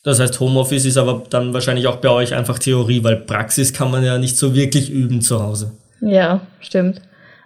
Das 0.03 0.19
heißt, 0.19 0.39
Homeoffice 0.39 0.85
ist 0.85 0.97
aber 0.97 1.23
dann 1.29 1.53
wahrscheinlich 1.53 1.87
auch 1.87 1.97
bei 1.97 2.09
euch 2.09 2.33
einfach 2.33 2.57
Theorie, 2.57 3.03
weil 3.03 3.17
Praxis 3.17 3.73
kann 3.73 3.91
man 3.91 4.03
ja 4.03 4.17
nicht 4.17 4.37
so 4.37 4.55
wirklich 4.55 4.89
üben 4.89 5.21
zu 5.21 5.43
Hause. 5.43 5.71
Ja, 5.99 6.41
stimmt. 6.61 7.01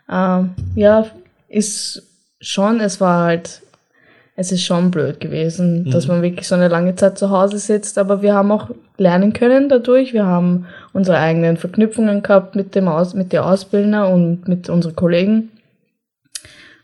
Ähm, 0.09 0.51
ja, 0.75 1.07
ist 1.49 2.03
schon, 2.39 2.79
es 2.79 3.01
war 3.01 3.25
halt 3.25 3.62
es 4.35 4.51
ist 4.51 4.63
schon 4.63 4.89
blöd 4.89 5.19
gewesen, 5.19 5.83
mhm. 5.83 5.91
dass 5.91 6.07
man 6.07 6.21
wirklich 6.21 6.47
so 6.47 6.55
eine 6.55 6.67
lange 6.67 6.95
Zeit 6.95 7.17
zu 7.17 7.29
Hause 7.29 7.59
sitzt, 7.59 7.97
aber 7.97 8.21
wir 8.21 8.33
haben 8.33 8.51
auch 8.51 8.69
lernen 8.97 9.33
können 9.33 9.69
dadurch. 9.69 10.13
Wir 10.13 10.25
haben 10.25 10.65
unsere 10.91 11.17
eigenen 11.17 11.57
Verknüpfungen 11.57 12.23
gehabt 12.23 12.55
mit 12.55 12.73
dem 12.73 12.87
Aus, 12.87 13.13
mit 13.13 13.31
der 13.31 13.45
Ausbildner 13.45 14.09
und 14.09 14.47
mit 14.47 14.69
unseren 14.69 14.95
Kollegen. 14.95 15.51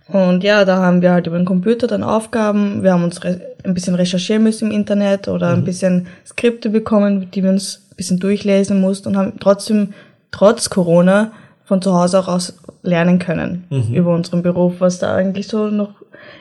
Und 0.07 0.43
ja, 0.43 0.65
da 0.65 0.77
haben 0.77 1.01
wir 1.01 1.11
halt 1.11 1.27
über 1.27 1.37
den 1.37 1.45
Computer 1.45 1.87
dann 1.87 2.03
Aufgaben. 2.03 2.83
Wir 2.83 2.93
haben 2.93 3.03
uns 3.03 3.19
ein 3.21 3.73
bisschen 3.73 3.95
recherchieren 3.95 4.43
müssen 4.43 4.69
im 4.69 4.75
Internet 4.75 5.27
oder 5.27 5.51
mhm. 5.51 5.61
ein 5.61 5.65
bisschen 5.65 6.07
Skripte 6.25 6.69
bekommen, 6.69 7.29
die 7.31 7.43
wir 7.43 7.51
uns 7.51 7.87
ein 7.91 7.95
bisschen 7.95 8.19
durchlesen 8.19 8.79
mussten 8.79 9.09
und 9.09 9.17
haben 9.17 9.33
trotzdem, 9.39 9.93
trotz 10.31 10.69
Corona, 10.69 11.31
von 11.69 11.83
zu 11.83 11.93
Hause 11.93 12.19
auch 12.19 12.27
aus 12.27 12.55
lernen 12.81 13.19
können 13.19 13.65
mhm. 13.69 13.93
über 13.93 14.15
unseren 14.15 14.41
Beruf, 14.41 14.79
was 14.79 14.97
da 14.97 15.13
eigentlich 15.15 15.47
so 15.47 15.67
noch 15.67 15.93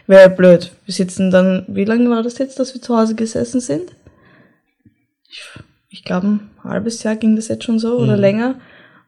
wäre 0.07 0.31
blöd. 0.31 0.73
Wir 0.87 0.95
sitzen 0.95 1.31
dann, 1.31 1.65
wie 1.69 1.85
lange 1.85 2.09
war 2.09 2.23
das 2.23 2.39
jetzt, 2.39 2.59
dass 2.59 2.73
wir 2.73 2.81
zu 2.81 2.97
Hause 2.97 3.15
gesessen 3.15 3.61
sind? 3.61 3.93
Ich, 5.91 6.03
glaube, 6.03 6.27
ein 6.27 6.51
halbes 6.65 7.03
Jahr 7.03 7.15
ging 7.15 7.37
das 7.37 7.49
jetzt 7.49 7.65
schon 7.65 7.79
so 7.79 7.99
oder 7.99 8.17
mhm. 8.17 8.23
länger 8.23 8.55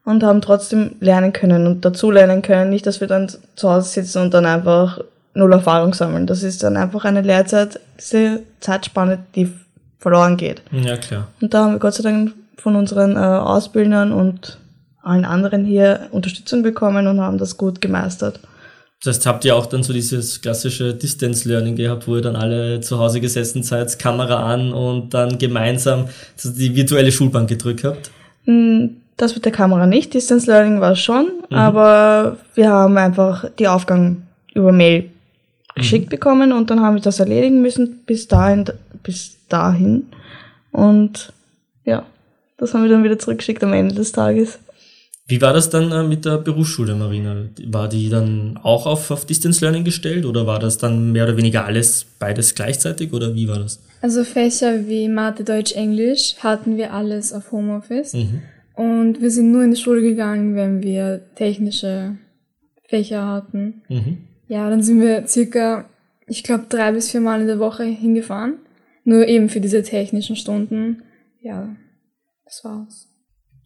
und 0.04 0.22
haben 0.22 0.42
trotzdem 0.42 0.96
lernen 1.00 1.32
können 1.32 1.66
und 1.66 1.86
dazu 1.86 2.10
lernen 2.10 2.42
können. 2.42 2.68
Nicht, 2.68 2.86
dass 2.86 3.00
wir 3.00 3.08
dann 3.08 3.32
zu 3.56 3.70
Hause 3.70 3.88
sitzen 3.88 4.20
und 4.20 4.34
dann 4.34 4.44
einfach 4.44 5.00
null 5.32 5.52
Erfahrung 5.54 5.94
sammeln. 5.94 6.26
Das 6.26 6.42
ist 6.42 6.62
dann 6.62 6.76
einfach 6.76 7.06
eine 7.06 7.22
Lehrzeit, 7.22 7.80
diese 7.98 8.42
Zeitspanne, 8.60 9.20
die 9.34 9.50
verloren 9.98 10.36
geht. 10.36 10.60
Ja, 10.70 10.98
klar. 10.98 11.28
Und 11.40 11.54
da 11.54 11.64
haben 11.64 11.72
wir 11.72 11.78
Gott 11.78 11.94
sei 11.94 12.02
Dank 12.02 12.34
von 12.58 12.76
unseren 12.76 13.16
äh, 13.16 13.20
Ausbildern 13.20 14.12
und 14.12 14.58
allen 15.02 15.24
anderen 15.24 15.64
hier 15.64 16.08
Unterstützung 16.10 16.62
bekommen 16.62 17.06
und 17.06 17.20
haben 17.20 17.38
das 17.38 17.56
gut 17.56 17.80
gemeistert. 17.80 18.40
Das 19.02 19.16
heißt, 19.16 19.26
habt 19.26 19.44
ihr 19.46 19.56
auch 19.56 19.64
dann 19.66 19.82
so 19.82 19.94
dieses 19.94 20.42
klassische 20.42 20.94
Distance 20.94 21.48
Learning 21.48 21.74
gehabt, 21.74 22.06
wo 22.06 22.16
ihr 22.16 22.22
dann 22.22 22.36
alle 22.36 22.80
zu 22.80 22.98
Hause 22.98 23.20
gesessen 23.20 23.62
seid, 23.62 23.98
Kamera 23.98 24.52
an 24.52 24.74
und 24.74 25.14
dann 25.14 25.38
gemeinsam 25.38 26.08
die 26.44 26.76
virtuelle 26.76 27.10
Schulbank 27.10 27.48
gedrückt 27.48 27.84
habt? 27.84 28.10
Hm, 28.44 28.96
das 29.16 29.34
mit 29.34 29.46
der 29.46 29.52
Kamera 29.52 29.86
nicht. 29.86 30.12
Distance 30.12 30.46
Learning 30.50 30.80
war 30.80 30.96
schon, 30.96 31.30
mhm. 31.48 31.56
aber 31.56 32.36
wir 32.54 32.68
haben 32.68 32.98
einfach 32.98 33.46
die 33.58 33.68
Aufgaben 33.68 34.26
über 34.54 34.72
Mail 34.72 35.08
geschickt 35.74 36.06
mhm. 36.06 36.10
bekommen 36.10 36.52
und 36.52 36.68
dann 36.68 36.80
haben 36.80 36.96
wir 36.96 37.02
das 37.02 37.20
erledigen 37.20 37.62
müssen 37.62 38.02
bis 38.04 38.28
dahin, 38.28 38.66
bis 39.02 39.36
dahin. 39.48 40.08
Und 40.72 41.32
ja, 41.86 42.04
das 42.58 42.74
haben 42.74 42.82
wir 42.82 42.90
dann 42.90 43.04
wieder 43.04 43.18
zurückgeschickt 43.18 43.64
am 43.64 43.72
Ende 43.72 43.94
des 43.94 44.12
Tages. 44.12 44.58
Wie 45.30 45.40
war 45.40 45.52
das 45.52 45.70
dann 45.70 45.92
äh, 45.92 46.02
mit 46.02 46.24
der 46.24 46.38
Berufsschule, 46.38 46.96
Marina? 46.96 47.44
War 47.66 47.88
die 47.88 48.08
dann 48.08 48.58
auch 48.62 48.86
auf, 48.86 49.10
auf 49.12 49.24
Distance 49.24 49.64
Learning 49.64 49.84
gestellt 49.84 50.26
oder 50.26 50.44
war 50.46 50.58
das 50.58 50.76
dann 50.76 51.12
mehr 51.12 51.24
oder 51.24 51.36
weniger 51.36 51.64
alles, 51.64 52.04
beides 52.18 52.56
gleichzeitig 52.56 53.12
oder 53.12 53.34
wie 53.34 53.46
war 53.46 53.60
das? 53.60 53.80
Also 54.02 54.24
Fächer 54.24 54.88
wie 54.88 55.08
Mathe, 55.08 55.44
Deutsch, 55.44 55.72
Englisch 55.72 56.34
hatten 56.40 56.76
wir 56.76 56.92
alles 56.92 57.32
auf 57.32 57.52
Homeoffice. 57.52 58.14
Mhm. 58.14 58.42
Und 58.74 59.20
wir 59.20 59.30
sind 59.30 59.52
nur 59.52 59.62
in 59.62 59.70
die 59.70 59.80
Schule 59.80 60.00
gegangen, 60.00 60.56
wenn 60.56 60.82
wir 60.82 61.20
technische 61.36 62.16
Fächer 62.88 63.26
hatten. 63.26 63.82
Mhm. 63.88 64.18
Ja, 64.48 64.68
dann 64.68 64.82
sind 64.82 65.00
wir 65.00 65.28
circa, 65.28 65.88
ich 66.26 66.42
glaube, 66.42 66.64
drei 66.68 66.90
bis 66.90 67.10
vier 67.10 67.20
Mal 67.20 67.40
in 67.40 67.46
der 67.46 67.60
Woche 67.60 67.84
hingefahren. 67.84 68.54
Nur 69.04 69.28
eben 69.28 69.48
für 69.48 69.60
diese 69.60 69.82
technischen 69.82 70.34
Stunden. 70.34 71.02
Ja, 71.40 71.76
das 72.44 72.64
war's. 72.64 73.09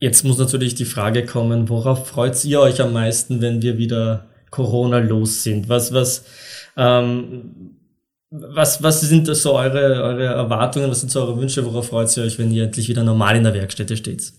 Jetzt 0.01 0.25
muss 0.25 0.39
natürlich 0.39 0.75
die 0.75 0.85
Frage 0.85 1.25
kommen, 1.25 1.69
worauf 1.69 2.09
freut 2.09 2.45
ihr 2.45 2.61
euch 2.61 2.81
am 2.81 2.93
meisten, 2.93 3.41
wenn 3.41 3.63
wir 3.63 3.79
wieder 3.79 4.27
Corona 4.51 4.99
los 4.99 5.43
sind? 5.43 5.69
Was, 5.69 5.93
was, 5.93 6.25
ähm, 6.77 7.77
was, 8.31 8.83
was 8.83 9.01
sind 9.01 9.27
so 9.27 9.55
eure, 9.55 10.03
eure 10.03 10.25
Erwartungen, 10.27 10.91
was 10.91 11.01
sind 11.01 11.11
so 11.11 11.21
eure 11.21 11.39
Wünsche, 11.39 11.65
worauf 11.65 11.89
freut 11.89 12.15
ihr 12.17 12.25
euch, 12.25 12.39
wenn 12.39 12.53
ihr 12.53 12.65
endlich 12.65 12.89
wieder 12.89 13.05
normal 13.05 13.37
in 13.37 13.45
der 13.45 13.55
Werkstätte 13.55 13.97
steht? 13.97 14.33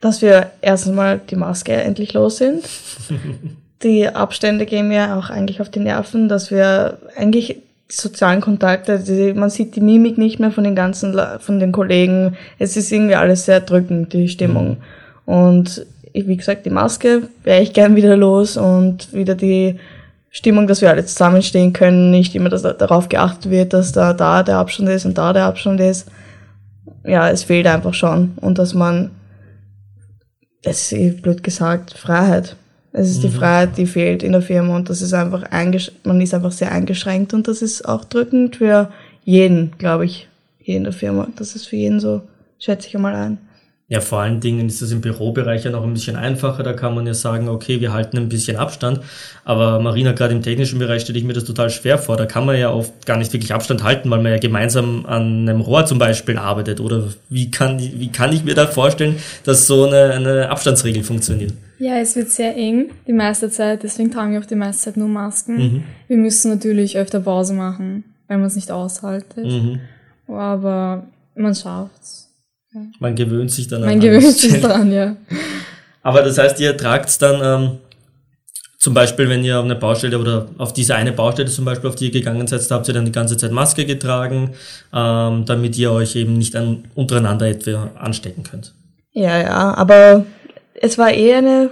Dass 0.00 0.20
wir 0.20 0.50
erstens 0.60 0.94
mal 0.94 1.20
die 1.30 1.36
Maske 1.36 1.72
endlich 1.72 2.12
los 2.12 2.36
sind. 2.36 2.64
die 3.82 4.08
Abstände 4.08 4.66
gehen 4.66 4.88
mir 4.88 5.16
auch 5.16 5.30
eigentlich 5.30 5.60
auf 5.60 5.70
die 5.70 5.80
Nerven, 5.80 6.28
dass 6.28 6.50
wir 6.50 6.98
eigentlich 7.16 7.62
sozialen 7.88 8.40
Kontakte, 8.40 8.98
die, 8.98 9.34
man 9.34 9.50
sieht 9.50 9.76
die 9.76 9.80
Mimik 9.80 10.18
nicht 10.18 10.40
mehr 10.40 10.50
von 10.50 10.64
den 10.64 10.74
ganzen, 10.74 11.18
von 11.40 11.60
den 11.60 11.72
Kollegen. 11.72 12.36
Es 12.58 12.76
ist 12.76 12.90
irgendwie 12.90 13.14
alles 13.14 13.44
sehr 13.44 13.60
drückend, 13.60 14.12
die 14.12 14.28
Stimmung. 14.28 14.78
Und 15.26 15.86
wie 16.12 16.36
gesagt, 16.36 16.64
die 16.64 16.70
Maske 16.70 17.28
wäre 17.42 17.62
ich 17.62 17.72
gern 17.72 17.96
wieder 17.96 18.16
los 18.16 18.56
und 18.56 19.12
wieder 19.12 19.34
die 19.34 19.78
Stimmung, 20.30 20.66
dass 20.66 20.80
wir 20.80 20.90
alle 20.90 21.04
zusammenstehen 21.04 21.72
können, 21.72 22.10
nicht 22.10 22.34
immer, 22.34 22.48
dass 22.48 22.62
darauf 22.62 23.08
geachtet 23.08 23.50
wird, 23.50 23.72
dass 23.72 23.92
da, 23.92 24.12
da 24.12 24.42
der 24.42 24.56
Abstand 24.56 24.88
ist 24.88 25.04
und 25.04 25.16
da 25.18 25.32
der 25.32 25.44
Abstand 25.44 25.80
ist. 25.80 26.08
Ja, 27.04 27.30
es 27.30 27.44
fehlt 27.44 27.66
einfach 27.66 27.94
schon. 27.94 28.32
Und 28.40 28.58
dass 28.58 28.74
man, 28.74 29.10
es 30.62 30.90
ist 30.92 31.22
blöd 31.22 31.42
gesagt, 31.42 31.92
Freiheit. 31.92 32.56
Es 32.96 33.10
ist 33.10 33.18
mhm. 33.18 33.22
die 33.22 33.30
Freiheit, 33.30 33.76
die 33.76 33.86
fehlt 33.86 34.22
in 34.22 34.32
der 34.32 34.40
Firma 34.40 34.76
und 34.76 34.88
das 34.88 35.02
ist 35.02 35.12
einfach 35.12 35.42
man 36.04 36.20
ist 36.20 36.32
einfach 36.32 36.52
sehr 36.52 36.70
eingeschränkt 36.70 37.34
und 37.34 37.48
das 37.48 37.60
ist 37.60 37.86
auch 37.86 38.04
drückend 38.04 38.56
für 38.56 38.88
jeden, 39.24 39.72
glaube 39.78 40.04
ich, 40.04 40.28
hier 40.60 40.76
in 40.76 40.84
der 40.84 40.92
Firma. 40.92 41.26
Das 41.34 41.56
ist 41.56 41.66
für 41.66 41.74
jeden 41.74 41.98
so, 41.98 42.22
schätze 42.60 42.86
ich 42.86 42.94
einmal 42.94 43.16
ein. 43.16 43.38
Ja, 43.86 44.00
vor 44.00 44.20
allen 44.20 44.40
Dingen 44.40 44.66
ist 44.66 44.80
das 44.80 44.92
im 44.92 45.02
Bürobereich 45.02 45.64
ja 45.64 45.70
noch 45.70 45.84
ein 45.84 45.92
bisschen 45.92 46.16
einfacher. 46.16 46.62
Da 46.62 46.72
kann 46.72 46.94
man 46.94 47.06
ja 47.06 47.12
sagen, 47.12 47.48
okay, 47.48 47.82
wir 47.82 47.92
halten 47.92 48.16
ein 48.16 48.30
bisschen 48.30 48.56
Abstand. 48.56 49.00
Aber 49.44 49.78
Marina, 49.78 50.12
gerade 50.12 50.34
im 50.34 50.42
technischen 50.42 50.78
Bereich 50.78 51.02
stelle 51.02 51.18
ich 51.18 51.24
mir 51.24 51.34
das 51.34 51.44
total 51.44 51.68
schwer 51.68 51.98
vor. 51.98 52.16
Da 52.16 52.24
kann 52.24 52.46
man 52.46 52.58
ja 52.58 52.72
oft 52.72 53.04
gar 53.04 53.18
nicht 53.18 53.34
wirklich 53.34 53.52
Abstand 53.52 53.82
halten, 53.82 54.08
weil 54.08 54.22
man 54.22 54.32
ja 54.32 54.38
gemeinsam 54.38 55.04
an 55.04 55.46
einem 55.46 55.60
Rohr 55.60 55.84
zum 55.84 55.98
Beispiel 55.98 56.38
arbeitet. 56.38 56.80
Oder 56.80 57.08
wie 57.28 57.50
kann, 57.50 57.78
wie 57.78 58.10
kann 58.10 58.32
ich 58.32 58.42
mir 58.42 58.54
da 58.54 58.66
vorstellen, 58.66 59.16
dass 59.44 59.66
so 59.66 59.84
eine, 59.84 60.12
eine 60.12 60.48
Abstandsregel 60.48 61.04
funktioniert? 61.04 61.52
Ja, 61.78 61.98
es 61.98 62.16
wird 62.16 62.30
sehr 62.30 62.56
eng 62.56 62.86
die 63.06 63.12
meiste 63.12 63.50
Zeit. 63.50 63.82
Deswegen 63.82 64.10
tragen 64.10 64.32
wir 64.32 64.40
auch 64.40 64.46
die 64.46 64.54
meiste 64.54 64.84
Zeit 64.84 64.96
nur 64.96 65.08
Masken. 65.08 65.56
Mhm. 65.56 65.84
Wir 66.08 66.16
müssen 66.16 66.50
natürlich 66.50 66.96
öfter 66.96 67.20
Pause 67.20 67.52
machen, 67.52 68.04
wenn 68.28 68.38
man 68.38 68.46
es 68.46 68.56
nicht 68.56 68.70
aushaltet. 68.70 69.44
Mhm. 69.44 69.80
Aber 70.26 71.04
man 71.34 71.54
schafft's. 71.54 72.23
Man 72.98 73.14
gewöhnt 73.14 73.50
sich 73.50 73.68
dann 73.68 73.82
Man 73.82 74.00
gewöhnt 74.00 74.36
sich 74.36 74.60
dran, 74.60 74.92
ja. 74.92 75.16
Aber 76.02 76.22
das 76.22 76.38
heißt, 76.38 76.60
ihr 76.60 76.76
tragt 76.76 77.20
dann 77.22 77.40
ähm, 77.42 77.78
zum 78.78 78.92
Beispiel, 78.92 79.28
wenn 79.30 79.42
ihr 79.42 79.58
auf 79.58 79.64
eine 79.64 79.76
Baustelle 79.76 80.18
oder 80.18 80.46
auf 80.58 80.74
diese 80.74 80.94
eine 80.94 81.12
Baustelle 81.12 81.48
zum 81.48 81.64
Beispiel, 81.64 81.88
auf 81.88 81.96
die 81.96 82.06
ihr 82.06 82.10
gegangen 82.10 82.46
seid, 82.46 82.70
habt 82.70 82.86
ihr 82.86 82.92
dann 82.92 83.06
die 83.06 83.12
ganze 83.12 83.36
Zeit 83.36 83.50
Maske 83.50 83.86
getragen, 83.86 84.50
ähm, 84.92 85.44
damit 85.46 85.78
ihr 85.78 85.90
euch 85.90 86.16
eben 86.16 86.34
nicht 86.36 86.54
an, 86.54 86.84
untereinander 86.94 87.48
etwa 87.48 87.90
anstecken 87.98 88.42
könnt. 88.42 88.74
Ja, 89.12 89.40
ja, 89.40 89.74
aber 89.74 90.26
es 90.74 90.98
war 90.98 91.10
eher 91.10 91.38
eine 91.38 91.70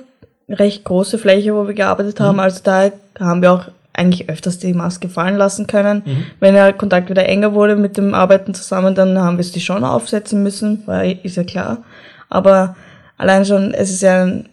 recht 0.49 0.85
große 0.85 1.19
Fläche, 1.19 1.55
wo 1.55 1.67
wir 1.67 1.75
gearbeitet 1.75 2.19
haben. 2.21 2.37
Mhm. 2.37 2.41
Also 2.41 2.61
da 2.63 2.91
haben 3.19 3.43
wir 3.43 3.53
auch 3.53 3.65
eigentlich 4.03 4.29
öfters 4.29 4.59
die 4.59 4.75
Maske 4.75 5.09
fallen 5.09 5.37
lassen 5.37 5.67
können. 5.67 6.03
Mhm. 6.05 6.25
Wenn 6.41 6.55
der 6.55 6.73
Kontakt 6.73 7.09
wieder 7.09 7.27
enger 7.27 7.55
wurde 7.55 7.77
mit 7.77 7.97
dem 7.97 8.15
Arbeiten 8.15 8.55
zusammen, 8.55 8.95
dann 8.95 9.19
haben 9.19 9.37
wir 9.37 9.43
es 9.43 9.53
die 9.53 9.61
schon 9.61 9.85
aufsetzen 9.85 10.43
müssen, 10.43 10.83
weil 10.87 11.19
ist 11.23 11.37
ja 11.37 11.45
klar. 11.45 11.79
Aber 12.29 12.77
allein 13.17 13.45
schon, 13.45 13.73
es 13.75 13.91
ist 13.91 14.03
ja 14.03 14.25
ein, 14.25 14.49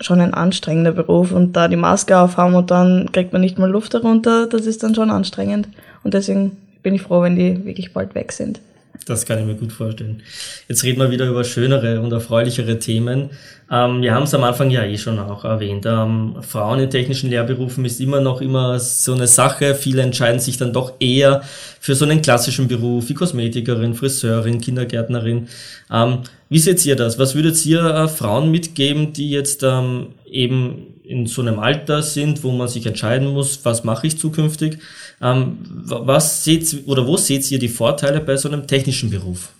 schon 0.00 0.20
ein 0.20 0.34
anstrengender 0.34 0.92
Beruf 0.92 1.32
und 1.32 1.54
da 1.54 1.68
die 1.68 1.76
Maske 1.76 2.18
aufhaben 2.18 2.54
und 2.54 2.70
dann 2.70 3.10
kriegt 3.12 3.32
man 3.32 3.40
nicht 3.40 3.58
mal 3.58 3.70
Luft 3.70 3.94
darunter, 3.94 4.46
das 4.46 4.66
ist 4.66 4.82
dann 4.82 4.94
schon 4.94 5.10
anstrengend. 5.10 5.68
Und 6.02 6.14
deswegen 6.14 6.56
bin 6.82 6.94
ich 6.94 7.02
froh, 7.02 7.22
wenn 7.22 7.36
die 7.36 7.64
wirklich 7.64 7.92
bald 7.92 8.14
weg 8.14 8.32
sind. 8.32 8.60
Das 9.06 9.26
kann 9.26 9.38
ich 9.38 9.44
mir 9.44 9.54
gut 9.54 9.72
vorstellen. 9.72 10.22
Jetzt 10.68 10.82
reden 10.84 11.00
wir 11.00 11.10
wieder 11.10 11.26
über 11.26 11.44
schönere 11.44 12.00
und 12.00 12.12
erfreulichere 12.12 12.78
Themen. 12.78 13.30
Ähm, 13.70 14.02
wir 14.02 14.14
haben 14.14 14.24
es 14.24 14.34
am 14.34 14.44
Anfang 14.44 14.70
ja 14.70 14.84
eh 14.84 14.98
schon 14.98 15.18
auch 15.18 15.44
erwähnt. 15.44 15.86
Ähm, 15.86 16.36
Frauen 16.40 16.80
in 16.80 16.90
technischen 16.90 17.30
Lehrberufen 17.30 17.84
ist 17.84 18.00
immer 18.00 18.20
noch 18.20 18.40
immer 18.40 18.78
so 18.78 19.14
eine 19.14 19.26
Sache. 19.26 19.74
Viele 19.74 20.02
entscheiden 20.02 20.40
sich 20.40 20.56
dann 20.56 20.72
doch 20.72 20.92
eher 21.00 21.42
für 21.80 21.94
so 21.94 22.04
einen 22.04 22.20
klassischen 22.22 22.68
Beruf 22.68 23.08
wie 23.08 23.14
Kosmetikerin, 23.14 23.94
Friseurin, 23.94 24.60
Kindergärtnerin. 24.60 25.48
Ähm, 25.90 26.18
wie 26.48 26.58
seht 26.58 26.84
ihr 26.84 26.96
das? 26.96 27.18
Was 27.18 27.34
würdet 27.34 27.64
ihr 27.64 27.82
äh, 27.84 28.08
Frauen 28.08 28.50
mitgeben, 28.50 29.12
die 29.12 29.30
jetzt 29.30 29.62
ähm, 29.62 30.08
eben 30.26 30.94
in 31.04 31.26
so 31.26 31.42
einem 31.42 31.58
Alter 31.58 32.02
sind, 32.02 32.42
wo 32.42 32.50
man 32.52 32.68
sich 32.68 32.86
entscheiden 32.86 33.28
muss, 33.28 33.64
was 33.64 33.84
mache 33.84 34.06
ich 34.06 34.18
zukünftig? 34.18 34.78
Ähm, 35.20 35.58
was 35.84 36.44
seht 36.44 36.86
oder 36.86 37.06
wo 37.06 37.16
seht 37.16 37.50
ihr 37.50 37.58
die 37.58 37.68
Vorteile 37.68 38.20
bei 38.20 38.36
so 38.36 38.48
einem 38.48 38.66
technischen 38.66 39.10
Beruf? 39.10 39.52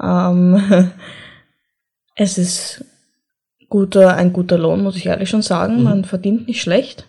Ähm, 0.00 0.90
es 2.14 2.38
ist 2.38 2.84
guter, 3.68 4.16
ein 4.16 4.32
guter 4.32 4.58
Lohn, 4.58 4.82
muss 4.82 4.96
ich 4.96 5.06
ehrlich 5.06 5.30
schon 5.30 5.42
sagen. 5.42 5.78
Mhm. 5.78 5.82
Man 5.82 6.04
verdient 6.04 6.46
nicht 6.46 6.60
schlecht. 6.60 7.06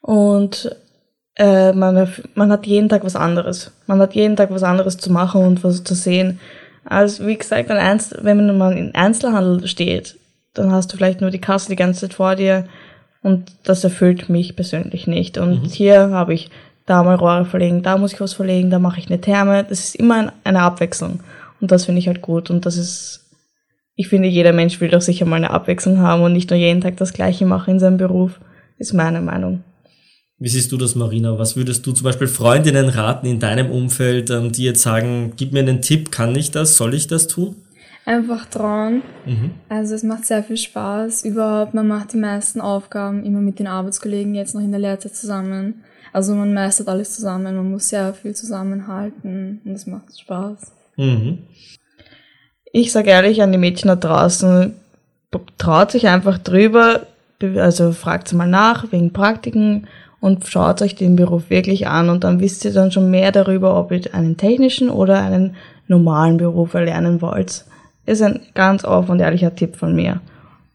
Und 0.00 0.74
äh, 1.36 1.72
man, 1.72 2.08
man 2.34 2.52
hat 2.52 2.66
jeden 2.66 2.88
Tag 2.88 3.04
was 3.04 3.16
anderes. 3.16 3.72
Man 3.86 4.00
hat 4.00 4.14
jeden 4.14 4.36
Tag 4.36 4.50
was 4.50 4.62
anderes 4.62 4.98
zu 4.98 5.10
machen 5.12 5.42
und 5.42 5.64
was 5.64 5.84
zu 5.84 5.94
sehen. 5.94 6.40
Also 6.84 7.26
wie 7.26 7.36
gesagt, 7.36 7.68
wenn 7.68 8.56
man 8.58 8.76
in 8.76 8.94
Einzelhandel 8.94 9.66
steht, 9.66 10.16
dann 10.54 10.72
hast 10.72 10.92
du 10.92 10.96
vielleicht 10.96 11.20
nur 11.20 11.30
die 11.30 11.40
Kasse 11.40 11.68
die 11.68 11.76
ganze 11.76 12.00
Zeit 12.00 12.14
vor 12.14 12.36
dir 12.36 12.66
und 13.22 13.52
das 13.64 13.84
erfüllt 13.84 14.28
mich 14.28 14.56
persönlich 14.56 15.06
nicht. 15.06 15.38
Und 15.38 15.62
mhm. 15.62 15.68
hier 15.68 16.10
habe 16.10 16.34
ich 16.34 16.50
da 16.86 17.02
mal 17.02 17.16
Rohre 17.16 17.44
verlegen, 17.44 17.82
da 17.82 17.98
muss 17.98 18.12
ich 18.12 18.20
was 18.20 18.32
verlegen, 18.32 18.70
da 18.70 18.78
mache 18.78 18.98
ich 18.98 19.08
eine 19.08 19.20
Therme. 19.20 19.64
Das 19.64 19.80
ist 19.80 19.94
immer 19.94 20.32
eine 20.44 20.60
Abwechslung. 20.60 21.20
Und 21.60 21.70
das 21.70 21.84
finde 21.84 22.00
ich 22.00 22.08
halt 22.08 22.22
gut. 22.22 22.50
Und 22.50 22.66
das 22.66 22.76
ist, 22.76 23.29
ich 24.00 24.08
finde, 24.08 24.28
jeder 24.28 24.54
Mensch 24.54 24.80
will 24.80 24.88
doch 24.88 25.02
sicher 25.02 25.26
mal 25.26 25.36
eine 25.36 25.50
Abwechslung 25.50 25.98
haben 25.98 26.22
und 26.22 26.32
nicht 26.32 26.48
nur 26.48 26.58
jeden 26.58 26.80
Tag 26.80 26.96
das 26.96 27.12
Gleiche 27.12 27.44
machen 27.44 27.74
in 27.74 27.80
seinem 27.80 27.98
Beruf. 27.98 28.40
Ist 28.78 28.94
meine 28.94 29.20
Meinung. 29.20 29.62
Wie 30.38 30.48
siehst 30.48 30.72
du 30.72 30.78
das, 30.78 30.94
Marina? 30.94 31.38
Was 31.38 31.54
würdest 31.54 31.84
du 31.84 31.92
zum 31.92 32.04
Beispiel 32.04 32.26
Freundinnen 32.26 32.88
raten 32.88 33.26
in 33.26 33.40
deinem 33.40 33.70
Umfeld, 33.70 34.30
ähm, 34.30 34.52
die 34.52 34.64
jetzt 34.64 34.80
sagen, 34.80 35.34
gib 35.36 35.52
mir 35.52 35.60
einen 35.60 35.82
Tipp, 35.82 36.10
kann 36.10 36.34
ich 36.34 36.50
das, 36.50 36.78
soll 36.78 36.94
ich 36.94 37.08
das 37.08 37.26
tun? 37.26 37.56
Einfach 38.06 38.46
trauen. 38.46 39.02
Mhm. 39.26 39.50
Also 39.68 39.94
es 39.94 40.02
macht 40.02 40.24
sehr 40.24 40.42
viel 40.42 40.56
Spaß. 40.56 41.26
Überhaupt, 41.26 41.74
man 41.74 41.86
macht 41.86 42.14
die 42.14 42.16
meisten 42.16 42.62
Aufgaben 42.62 43.26
immer 43.26 43.42
mit 43.42 43.58
den 43.58 43.66
Arbeitskollegen 43.66 44.34
jetzt 44.34 44.54
noch 44.54 44.62
in 44.62 44.70
der 44.70 44.80
Lehrzeit 44.80 45.14
zusammen. 45.14 45.84
Also 46.10 46.34
man 46.34 46.54
meistert 46.54 46.88
alles 46.88 47.14
zusammen, 47.14 47.54
man 47.54 47.70
muss 47.70 47.90
sehr 47.90 48.14
viel 48.14 48.34
zusammenhalten 48.34 49.60
und 49.62 49.72
es 49.72 49.86
macht 49.86 50.18
Spaß. 50.18 50.72
Mhm. 50.96 51.40
Ich 52.72 52.92
sage 52.92 53.10
ehrlich 53.10 53.42
an 53.42 53.52
die 53.52 53.58
Mädchen 53.58 53.88
da 53.88 53.96
draußen, 53.96 54.74
traut 55.58 55.90
sich 55.90 56.08
einfach 56.08 56.38
drüber, 56.38 57.06
also 57.56 57.92
fragt 57.92 58.32
mal 58.32 58.46
nach 58.46 58.92
wegen 58.92 59.12
Praktiken 59.12 59.86
und 60.20 60.46
schaut 60.46 60.82
euch 60.82 60.94
den 60.94 61.16
Beruf 61.16 61.50
wirklich 61.50 61.86
an 61.86 62.10
und 62.10 62.24
dann 62.24 62.40
wisst 62.40 62.64
ihr 62.64 62.72
dann 62.72 62.92
schon 62.92 63.10
mehr 63.10 63.32
darüber, 63.32 63.78
ob 63.78 63.90
ihr 63.92 64.14
einen 64.14 64.36
technischen 64.36 64.90
oder 64.90 65.22
einen 65.22 65.56
normalen 65.88 66.36
Beruf 66.36 66.74
erlernen 66.74 67.20
wollt 67.22 67.64
ist 68.10 68.22
ein 68.22 68.40
ganz 68.54 68.84
offen 68.84 69.12
und 69.12 69.20
ehrlicher 69.20 69.54
Tipp 69.54 69.76
von 69.76 69.94
mir. 69.94 70.20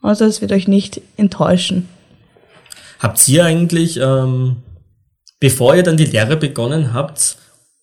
Also 0.01 0.25
es 0.25 0.41
wird 0.41 0.51
euch 0.51 0.67
nicht 0.67 1.01
enttäuschen. 1.17 1.89
Habt 2.99 3.27
ihr 3.27 3.43
eigentlich, 3.43 3.99
ähm, 3.99 4.57
bevor 5.39 5.75
ihr 5.75 5.83
dann 5.83 5.97
die 5.97 6.05
Lehre 6.05 6.37
begonnen 6.37 6.93
habt, 6.93 7.37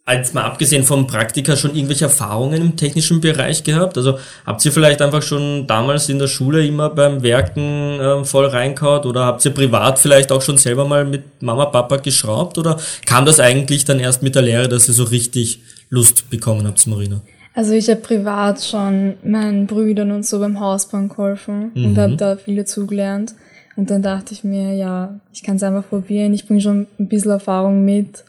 als 0.04 0.34
mal 0.34 0.42
abgesehen 0.42 0.82
vom 0.82 1.06
Praktika 1.06 1.56
schon 1.56 1.74
irgendwelche 1.74 2.06
Erfahrungen 2.06 2.60
im 2.60 2.76
technischen 2.76 3.20
Bereich 3.20 3.62
gehabt? 3.62 3.96
Also 3.96 4.18
habt 4.44 4.64
ihr 4.64 4.72
vielleicht 4.72 5.00
einfach 5.00 5.22
schon 5.22 5.66
damals 5.66 6.08
in 6.08 6.18
der 6.18 6.26
Schule 6.26 6.66
immer 6.66 6.90
beim 6.90 7.22
Werken 7.22 8.00
äh, 8.00 8.24
voll 8.24 8.46
reinkaut 8.46 9.06
oder 9.06 9.24
habt 9.26 9.44
ihr 9.44 9.52
privat 9.52 9.98
vielleicht 9.98 10.32
auch 10.32 10.42
schon 10.42 10.58
selber 10.58 10.86
mal 10.86 11.04
mit 11.04 11.42
Mama, 11.42 11.66
Papa 11.66 11.98
geschraubt 11.98 12.58
oder 12.58 12.78
kam 13.06 13.24
das 13.26 13.38
eigentlich 13.38 13.84
dann 13.84 14.00
erst 14.00 14.22
mit 14.22 14.34
der 14.34 14.42
Lehre, 14.42 14.68
dass 14.68 14.88
ihr 14.88 14.94
so 14.94 15.04
richtig 15.04 15.60
Lust 15.88 16.30
bekommen 16.30 16.66
habt, 16.66 16.84
Marina? 16.86 17.20
Also 17.54 17.72
ich 17.72 17.88
habe 17.88 18.00
privat 18.00 18.64
schon 18.64 19.14
meinen 19.22 19.66
Brüdern 19.66 20.10
und 20.10 20.26
so 20.26 20.40
beim 20.40 20.58
Hausbauen 20.58 21.08
geholfen 21.08 21.70
mhm. 21.74 21.84
und 21.84 21.98
habe 21.98 22.16
da 22.16 22.36
viel 22.36 22.56
dazugelernt. 22.56 23.34
Und 23.76 23.90
dann 23.90 24.02
dachte 24.02 24.34
ich 24.34 24.42
mir, 24.42 24.74
ja, 24.74 25.20
ich 25.32 25.42
kann 25.42 25.56
es 25.56 25.62
einfach 25.62 25.88
probieren. 25.88 26.34
Ich 26.34 26.46
bringe 26.46 26.60
schon 26.60 26.86
ein 26.98 27.08
bisschen 27.08 27.30
Erfahrung 27.30 27.84
mit. 27.84 28.24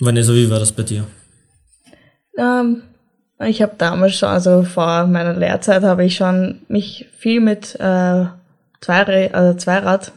Vanessa, 0.00 0.32
wie 0.32 0.50
war 0.50 0.58
das 0.58 0.72
bei 0.72 0.82
dir? 0.82 1.04
Ähm, 2.38 2.82
ich 3.44 3.62
habe 3.62 3.72
damals 3.78 4.14
schon, 4.14 4.28
also 4.28 4.62
vor 4.62 5.06
meiner 5.06 5.34
Lehrzeit 5.34 5.82
habe 5.82 6.04
ich 6.04 6.16
schon 6.16 6.60
mich 6.68 7.08
viel 7.18 7.40
mit 7.40 7.74
äh, 7.76 8.26
Zweirad, 8.80 9.34
also 9.34 9.58
Zweirad, 9.58 10.12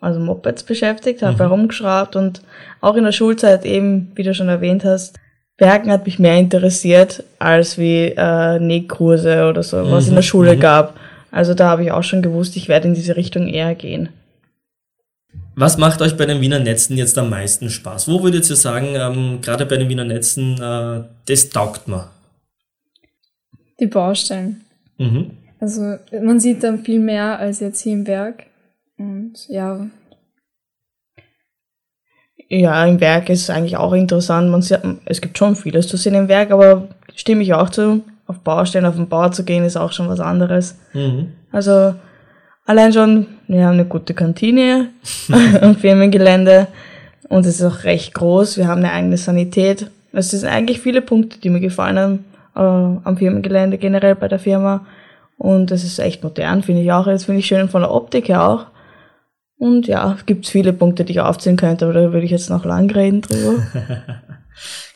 also 0.00 0.18
Mopeds 0.20 0.64
beschäftigt, 0.64 1.22
habe 1.22 1.34
mhm. 1.34 1.38
herumgeschraubt 1.38 2.16
und 2.16 2.42
auch 2.80 2.96
in 2.96 3.04
der 3.04 3.12
Schulzeit 3.12 3.64
eben, 3.64 4.10
wie 4.14 4.24
du 4.24 4.34
schon 4.34 4.48
erwähnt 4.48 4.84
hast, 4.84 5.18
Werken 5.58 5.92
hat 5.92 6.06
mich 6.06 6.18
mehr 6.18 6.38
interessiert 6.38 7.22
als 7.38 7.78
wie 7.78 8.14
äh, 8.16 8.58
Nähkurse 8.58 9.48
oder 9.48 9.62
so, 9.62 9.90
was 9.90 10.04
mhm. 10.04 10.10
in 10.10 10.14
der 10.16 10.22
Schule 10.22 10.56
mhm. 10.56 10.60
gab. 10.60 10.96
Also 11.30 11.54
da 11.54 11.68
habe 11.68 11.84
ich 11.84 11.92
auch 11.92 12.02
schon 12.02 12.22
gewusst, 12.22 12.56
ich 12.56 12.68
werde 12.68 12.88
in 12.88 12.94
diese 12.94 13.16
Richtung 13.16 13.46
eher 13.46 13.74
gehen. 13.74 14.08
Was 15.54 15.76
macht 15.78 16.00
euch 16.00 16.16
bei 16.16 16.26
den 16.26 16.40
Wiener 16.40 16.58
Netzen 16.58 16.96
jetzt 16.96 17.18
am 17.18 17.30
meisten 17.30 17.68
Spaß? 17.68 18.08
Wo 18.08 18.22
würdet 18.22 18.48
ihr 18.48 18.56
sagen, 18.56 18.94
ähm, 18.94 19.40
gerade 19.42 19.66
bei 19.66 19.76
den 19.76 19.88
Wiener 19.88 20.04
Netzen, 20.04 20.60
äh, 20.60 21.04
das 21.26 21.48
taugt 21.50 21.88
man? 21.88 22.08
Die 23.78 23.86
Baustellen. 23.86 24.62
Mhm. 24.98 25.30
Also 25.60 25.96
man 26.22 26.40
sieht 26.40 26.62
dann 26.62 26.84
viel 26.84 27.00
mehr 27.00 27.38
als 27.38 27.60
jetzt 27.60 27.80
hier 27.80 27.92
im 27.92 28.06
Werk. 28.06 28.46
Und 28.96 29.48
ja, 29.48 29.86
ja, 32.54 32.84
im 32.84 33.00
Werk 33.00 33.30
ist 33.30 33.48
eigentlich 33.48 33.78
auch 33.78 33.94
interessant. 33.94 34.50
Man 34.50 34.60
sieht, 34.60 34.80
es 35.06 35.22
gibt 35.22 35.38
schon 35.38 35.56
vieles 35.56 35.88
zu 35.88 35.96
sehen 35.96 36.14
im 36.14 36.28
Werk, 36.28 36.50
aber 36.50 36.88
stimme 37.14 37.42
ich 37.42 37.54
auch 37.54 37.70
zu. 37.70 38.02
Auf 38.26 38.40
Baustellen, 38.40 38.84
auf 38.84 38.96
den 38.96 39.08
Bau 39.08 39.30
zu 39.30 39.42
gehen, 39.42 39.64
ist 39.64 39.78
auch 39.78 39.90
schon 39.90 40.10
was 40.10 40.20
anderes. 40.20 40.76
Mhm. 40.92 41.32
Also 41.50 41.94
allein 42.66 42.92
schon, 42.92 43.26
wir 43.48 43.66
haben 43.66 43.74
eine 43.74 43.84
gute 43.84 44.14
Kantine 44.14 44.88
am 45.60 45.76
Firmengelände 45.76 46.68
und 47.28 47.46
es 47.46 47.60
ist 47.60 47.64
auch 47.64 47.84
recht 47.84 48.14
groß. 48.14 48.56
Wir 48.58 48.68
haben 48.68 48.78
eine 48.78 48.92
eigene 48.92 49.16
Sanität. 49.16 49.90
Es 50.12 50.30
sind 50.30 50.44
eigentlich 50.44 50.80
viele 50.80 51.00
Punkte, 51.00 51.38
die 51.38 51.50
mir 51.50 51.60
gefallen 51.60 51.98
haben 51.98 52.24
äh, 52.54 53.08
am 53.08 53.16
Firmengelände, 53.16 53.78
generell 53.78 54.14
bei 54.14 54.28
der 54.28 54.38
Firma. 54.38 54.86
Und 55.38 55.70
es 55.70 55.84
ist 55.84 55.98
echt 55.98 56.22
modern, 56.22 56.62
finde 56.62 56.82
ich 56.82 56.92
auch. 56.92 57.06
Das 57.06 57.24
finde 57.24 57.40
ich 57.40 57.46
schön 57.46 57.68
von 57.68 57.82
der 57.82 57.92
Optik 57.92 58.28
her 58.28 58.48
auch. 58.48 58.66
Und 59.58 59.86
ja, 59.86 60.16
gibt 60.26 60.44
es 60.44 60.50
viele 60.50 60.72
Punkte, 60.72 61.04
die 61.04 61.12
ich 61.12 61.20
aufzählen 61.20 61.56
könnte, 61.56 61.84
aber 61.84 61.94
da 61.94 62.12
würde 62.12 62.24
ich 62.24 62.32
jetzt 62.32 62.50
noch 62.50 62.64
lang 62.64 62.90
reden 62.90 63.20
drüber. 63.22 63.62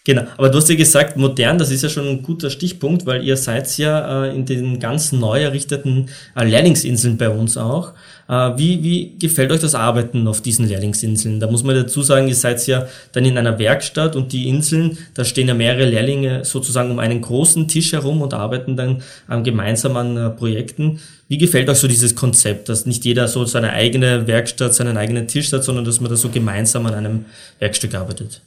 genau, 0.04 0.22
aber 0.36 0.50
du 0.50 0.58
hast 0.58 0.68
ja 0.68 0.76
gesagt, 0.76 1.16
modern, 1.16 1.58
das 1.58 1.70
ist 1.70 1.82
ja 1.82 1.88
schon 1.88 2.08
ein 2.08 2.22
guter 2.22 2.50
Stichpunkt, 2.50 3.06
weil 3.06 3.24
ihr 3.24 3.36
seid 3.36 3.76
ja 3.78 4.24
äh, 4.24 4.34
in 4.34 4.44
den 4.44 4.80
ganz 4.80 5.12
neu 5.12 5.42
errichteten 5.42 6.08
äh, 6.34 6.44
Lehrlingsinseln 6.44 7.16
bei 7.16 7.28
uns 7.28 7.56
auch. 7.56 7.92
Äh, 8.28 8.52
wie, 8.56 8.82
wie 8.82 9.18
gefällt 9.18 9.52
euch 9.52 9.60
das 9.60 9.74
Arbeiten 9.74 10.26
auf 10.26 10.40
diesen 10.40 10.68
Lehrlingsinseln? 10.68 11.38
Da 11.38 11.50
muss 11.50 11.62
man 11.62 11.76
dazu 11.76 12.02
sagen, 12.02 12.28
ihr 12.28 12.34
seid 12.34 12.66
ja 12.66 12.86
dann 13.12 13.24
in 13.24 13.38
einer 13.38 13.58
Werkstatt 13.58 14.16
und 14.16 14.32
die 14.32 14.48
Inseln, 14.48 14.98
da 15.14 15.24
stehen 15.24 15.48
ja 15.48 15.54
mehrere 15.54 15.84
Lehrlinge 15.84 16.44
sozusagen 16.44 16.90
um 16.90 16.98
einen 16.98 17.20
großen 17.20 17.68
Tisch 17.68 17.92
herum 17.92 18.22
und 18.22 18.34
arbeiten 18.34 18.76
dann 18.76 19.02
ähm, 19.30 19.44
gemeinsam 19.44 19.96
an 19.96 20.16
äh, 20.16 20.30
Projekten. 20.30 21.00
Wie 21.28 21.38
gefällt 21.38 21.68
euch 21.68 21.78
so 21.78 21.88
dieses 21.88 22.14
Konzept, 22.14 22.68
dass 22.68 22.86
nicht 22.86 23.04
jeder 23.04 23.26
so 23.28 23.44
seine 23.44 23.72
eigene 23.72 24.26
Werkstatt, 24.26 24.74
seinen 24.74 24.96
eigenen 24.96 25.26
Tisch 25.26 25.52
hat, 25.52 25.64
sondern 25.64 25.84
dass 25.84 26.00
man 26.00 26.10
da 26.10 26.16
so 26.16 26.28
gemeinsam 26.28 26.86
an 26.86 26.94
einem 26.94 27.24
Werkstück 27.58 27.94
arbeitet? 27.94 28.40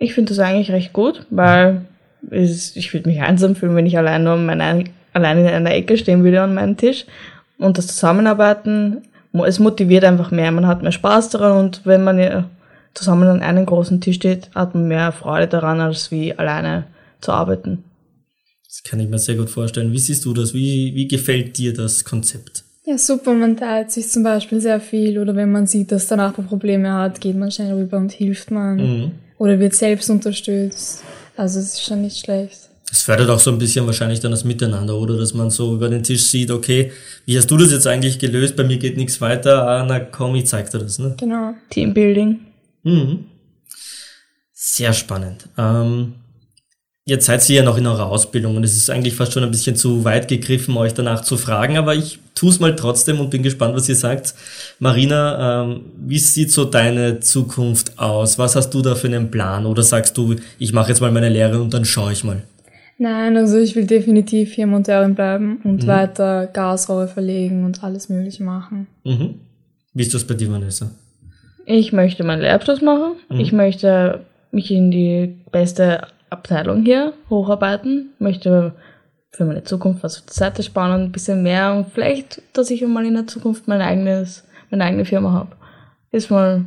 Ich 0.00 0.14
finde 0.14 0.30
das 0.30 0.38
eigentlich 0.38 0.72
recht 0.72 0.94
gut, 0.94 1.26
weil 1.30 1.82
es, 2.30 2.74
ich 2.74 2.92
würde 2.94 3.08
mich 3.08 3.20
einsam 3.20 3.54
fühlen, 3.54 3.76
wenn 3.76 3.86
ich 3.86 3.98
allein 3.98 4.24
nur 4.24 4.36
meine, 4.36 4.84
allein 5.12 5.38
in 5.38 5.46
einer 5.46 5.74
Ecke 5.74 5.98
stehen 5.98 6.24
würde 6.24 6.40
an 6.40 6.54
meinem 6.54 6.78
Tisch. 6.78 7.04
Und 7.58 7.76
das 7.76 7.88
Zusammenarbeiten, 7.88 9.02
es 9.46 9.58
motiviert 9.58 10.04
einfach 10.04 10.30
mehr, 10.30 10.50
man 10.52 10.66
hat 10.66 10.82
mehr 10.82 10.90
Spaß 10.90 11.28
daran 11.28 11.58
und 11.58 11.82
wenn 11.84 12.02
man 12.02 12.46
zusammen 12.94 13.28
an 13.28 13.42
einem 13.42 13.66
großen 13.66 14.00
Tisch 14.00 14.16
steht, 14.16 14.50
hat 14.54 14.74
man 14.74 14.88
mehr 14.88 15.12
Freude 15.12 15.46
daran, 15.46 15.80
als 15.80 16.10
wie 16.10 16.32
alleine 16.36 16.84
zu 17.20 17.32
arbeiten. 17.32 17.84
Das 18.66 18.82
kann 18.82 19.00
ich 19.00 19.08
mir 19.08 19.18
sehr 19.18 19.34
gut 19.34 19.50
vorstellen. 19.50 19.92
Wie 19.92 19.98
siehst 19.98 20.24
du 20.24 20.32
das? 20.32 20.54
Wie, 20.54 20.94
wie 20.94 21.08
gefällt 21.08 21.58
dir 21.58 21.74
das 21.74 22.04
Konzept? 22.04 22.64
Ja, 22.86 22.96
super. 22.96 23.34
Man 23.34 23.56
teilt 23.56 23.90
sich 23.90 24.08
zum 24.08 24.22
Beispiel 24.22 24.60
sehr 24.60 24.80
viel 24.80 25.18
oder 25.18 25.36
wenn 25.36 25.52
man 25.52 25.66
sieht, 25.66 25.92
dass 25.92 26.06
der 26.06 26.16
Nachbar 26.16 26.46
Probleme 26.46 26.90
hat, 26.92 27.20
geht 27.20 27.36
man 27.36 27.50
schnell 27.50 27.74
rüber 27.74 27.98
und 27.98 28.12
hilft 28.12 28.50
man. 28.50 28.76
Mhm. 28.76 29.12
Oder 29.40 29.58
wird 29.58 29.74
selbst 29.74 30.10
unterstützt. 30.10 31.02
Also 31.34 31.60
es 31.60 31.72
ist 31.72 31.82
schon 31.82 32.02
nicht 32.02 32.18
schlecht. 32.18 32.68
Das 32.90 33.00
fördert 33.00 33.30
auch 33.30 33.38
so 33.38 33.50
ein 33.50 33.56
bisschen 33.56 33.86
wahrscheinlich 33.86 34.20
dann 34.20 34.32
das 34.32 34.44
Miteinander, 34.44 34.94
oder? 34.94 35.16
Dass 35.16 35.32
man 35.32 35.48
so 35.48 35.74
über 35.74 35.88
den 35.88 36.02
Tisch 36.02 36.24
sieht, 36.24 36.50
okay, 36.50 36.92
wie 37.24 37.38
hast 37.38 37.50
du 37.50 37.56
das 37.56 37.72
jetzt 37.72 37.86
eigentlich 37.86 38.18
gelöst? 38.18 38.54
Bei 38.54 38.64
mir 38.64 38.76
geht 38.76 38.98
nichts 38.98 39.18
weiter. 39.22 39.66
Ah, 39.66 39.86
na 39.88 39.98
komm, 39.98 40.34
ich 40.34 40.44
zeig 40.44 40.70
dir 40.70 40.80
das, 40.80 40.98
ne? 40.98 41.14
Genau. 41.18 41.54
Teambuilding. 41.70 42.38
Mhm. 42.82 43.24
Sehr 44.52 44.92
spannend. 44.92 45.48
Ähm, 45.56 46.16
jetzt 47.10 47.26
seid 47.26 47.46
ihr 47.50 47.56
ja 47.56 47.62
noch 47.64 47.76
in 47.76 47.86
eurer 47.88 48.06
Ausbildung 48.06 48.56
und 48.56 48.62
es 48.62 48.76
ist 48.76 48.88
eigentlich 48.88 49.16
fast 49.16 49.32
schon 49.32 49.42
ein 49.42 49.50
bisschen 49.50 49.74
zu 49.74 50.04
weit 50.04 50.28
gegriffen, 50.28 50.76
euch 50.76 50.94
danach 50.94 51.22
zu 51.22 51.36
fragen, 51.36 51.76
aber 51.76 51.96
ich 51.96 52.20
tue 52.36 52.50
es 52.50 52.60
mal 52.60 52.76
trotzdem 52.76 53.18
und 53.18 53.30
bin 53.30 53.42
gespannt, 53.42 53.74
was 53.74 53.88
ihr 53.88 53.96
sagt. 53.96 54.32
Marina, 54.78 55.64
ähm, 55.64 55.80
wie 56.06 56.20
sieht 56.20 56.52
so 56.52 56.64
deine 56.64 57.18
Zukunft 57.18 57.98
aus? 57.98 58.38
Was 58.38 58.54
hast 58.54 58.70
du 58.70 58.80
da 58.80 58.94
für 58.94 59.08
einen 59.08 59.28
Plan? 59.28 59.66
Oder 59.66 59.82
sagst 59.82 60.16
du, 60.16 60.36
ich 60.60 60.72
mache 60.72 60.90
jetzt 60.90 61.00
mal 61.00 61.10
meine 61.10 61.28
Lehre 61.28 61.60
und 61.60 61.74
dann 61.74 61.84
schaue 61.84 62.12
ich 62.12 62.22
mal? 62.22 62.42
Nein, 62.96 63.36
also 63.36 63.58
ich 63.58 63.74
will 63.74 63.86
definitiv 63.86 64.52
hier 64.52 64.68
Monteurin 64.68 65.16
bleiben 65.16 65.60
und 65.64 65.82
mhm. 65.82 65.86
weiter 65.88 66.46
Gasrohre 66.46 67.08
verlegen 67.08 67.64
und 67.64 67.82
alles 67.82 68.08
Mögliche 68.08 68.44
machen. 68.44 68.86
Mhm. 69.02 69.34
Wie 69.94 70.02
ist 70.02 70.14
das 70.14 70.24
bei 70.24 70.34
dir, 70.34 70.52
Vanessa? 70.52 70.92
Ich 71.66 71.92
möchte 71.92 72.22
meinen 72.22 72.42
Lehrabschluss 72.42 72.82
machen. 72.82 73.16
Mhm. 73.28 73.40
Ich 73.40 73.52
möchte 73.52 74.20
mich 74.52 74.70
in 74.70 74.92
die 74.92 75.34
beste 75.50 76.02
Abteilung 76.30 76.84
hier 76.84 77.12
hocharbeiten, 77.28 78.10
möchte 78.18 78.74
für 79.32 79.44
meine 79.44 79.64
Zukunft 79.64 80.02
was 80.02 80.18
auf 80.18 80.26
die 80.26 80.34
Seite 80.34 80.62
sparen 80.62 80.92
und 80.92 81.02
ein 81.08 81.12
bisschen 81.12 81.42
mehr 81.42 81.74
und 81.74 81.92
vielleicht, 81.92 82.42
dass 82.52 82.70
ich 82.70 82.82
mal 82.82 83.06
in 83.06 83.14
der 83.14 83.26
Zukunft 83.26 83.68
mein 83.68 83.80
eigenes, 83.80 84.44
meine 84.70 84.84
eigene 84.84 85.04
Firma 85.04 85.32
habe. 85.32 85.56
Ist 86.10 86.30
mal 86.30 86.66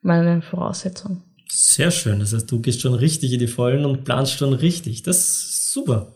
meine 0.00 0.42
Voraussetzung. 0.42 1.22
Sehr 1.48 1.90
schön. 1.90 2.18
Das 2.18 2.32
heißt, 2.32 2.50
du 2.50 2.60
gehst 2.60 2.80
schon 2.80 2.94
richtig 2.94 3.32
in 3.32 3.38
die 3.38 3.46
Vollen 3.46 3.84
und 3.84 4.04
planst 4.04 4.32
schon 4.32 4.52
richtig. 4.52 5.02
Das 5.02 5.18
ist 5.18 5.72
super. 5.72 6.08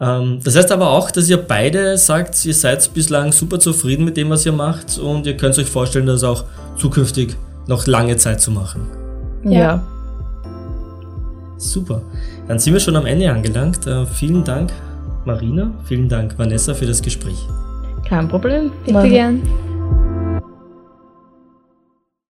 Ähm, 0.00 0.40
das 0.42 0.56
heißt 0.56 0.72
aber 0.72 0.90
auch, 0.90 1.10
dass 1.10 1.28
ihr 1.28 1.36
beide 1.36 1.96
sagt, 1.96 2.44
ihr 2.44 2.54
seid 2.54 2.92
bislang 2.92 3.30
super 3.30 3.60
zufrieden 3.60 4.04
mit 4.04 4.16
dem, 4.16 4.30
was 4.30 4.44
ihr 4.44 4.52
macht 4.52 4.98
und 4.98 5.26
ihr 5.26 5.36
könnt 5.36 5.56
euch 5.58 5.68
vorstellen, 5.68 6.06
das 6.06 6.24
auch 6.24 6.44
zukünftig 6.76 7.36
noch 7.68 7.86
lange 7.86 8.16
Zeit 8.16 8.40
zu 8.40 8.50
machen. 8.50 8.88
Ja. 9.44 9.52
ja. 9.52 9.91
Super. 11.62 12.02
Dann 12.48 12.58
sind 12.58 12.72
wir 12.72 12.80
schon 12.80 12.96
am 12.96 13.06
Ende 13.06 13.30
angelangt. 13.30 13.86
Äh, 13.86 14.04
vielen 14.06 14.44
Dank, 14.44 14.72
Marina. 15.24 15.70
Vielen 15.84 16.08
Dank, 16.08 16.36
Vanessa, 16.36 16.74
für 16.74 16.86
das 16.86 17.00
Gespräch. 17.00 17.46
Kein 18.04 18.28
Problem. 18.28 18.72
Bitte 18.84 19.08
gern. 19.08 19.42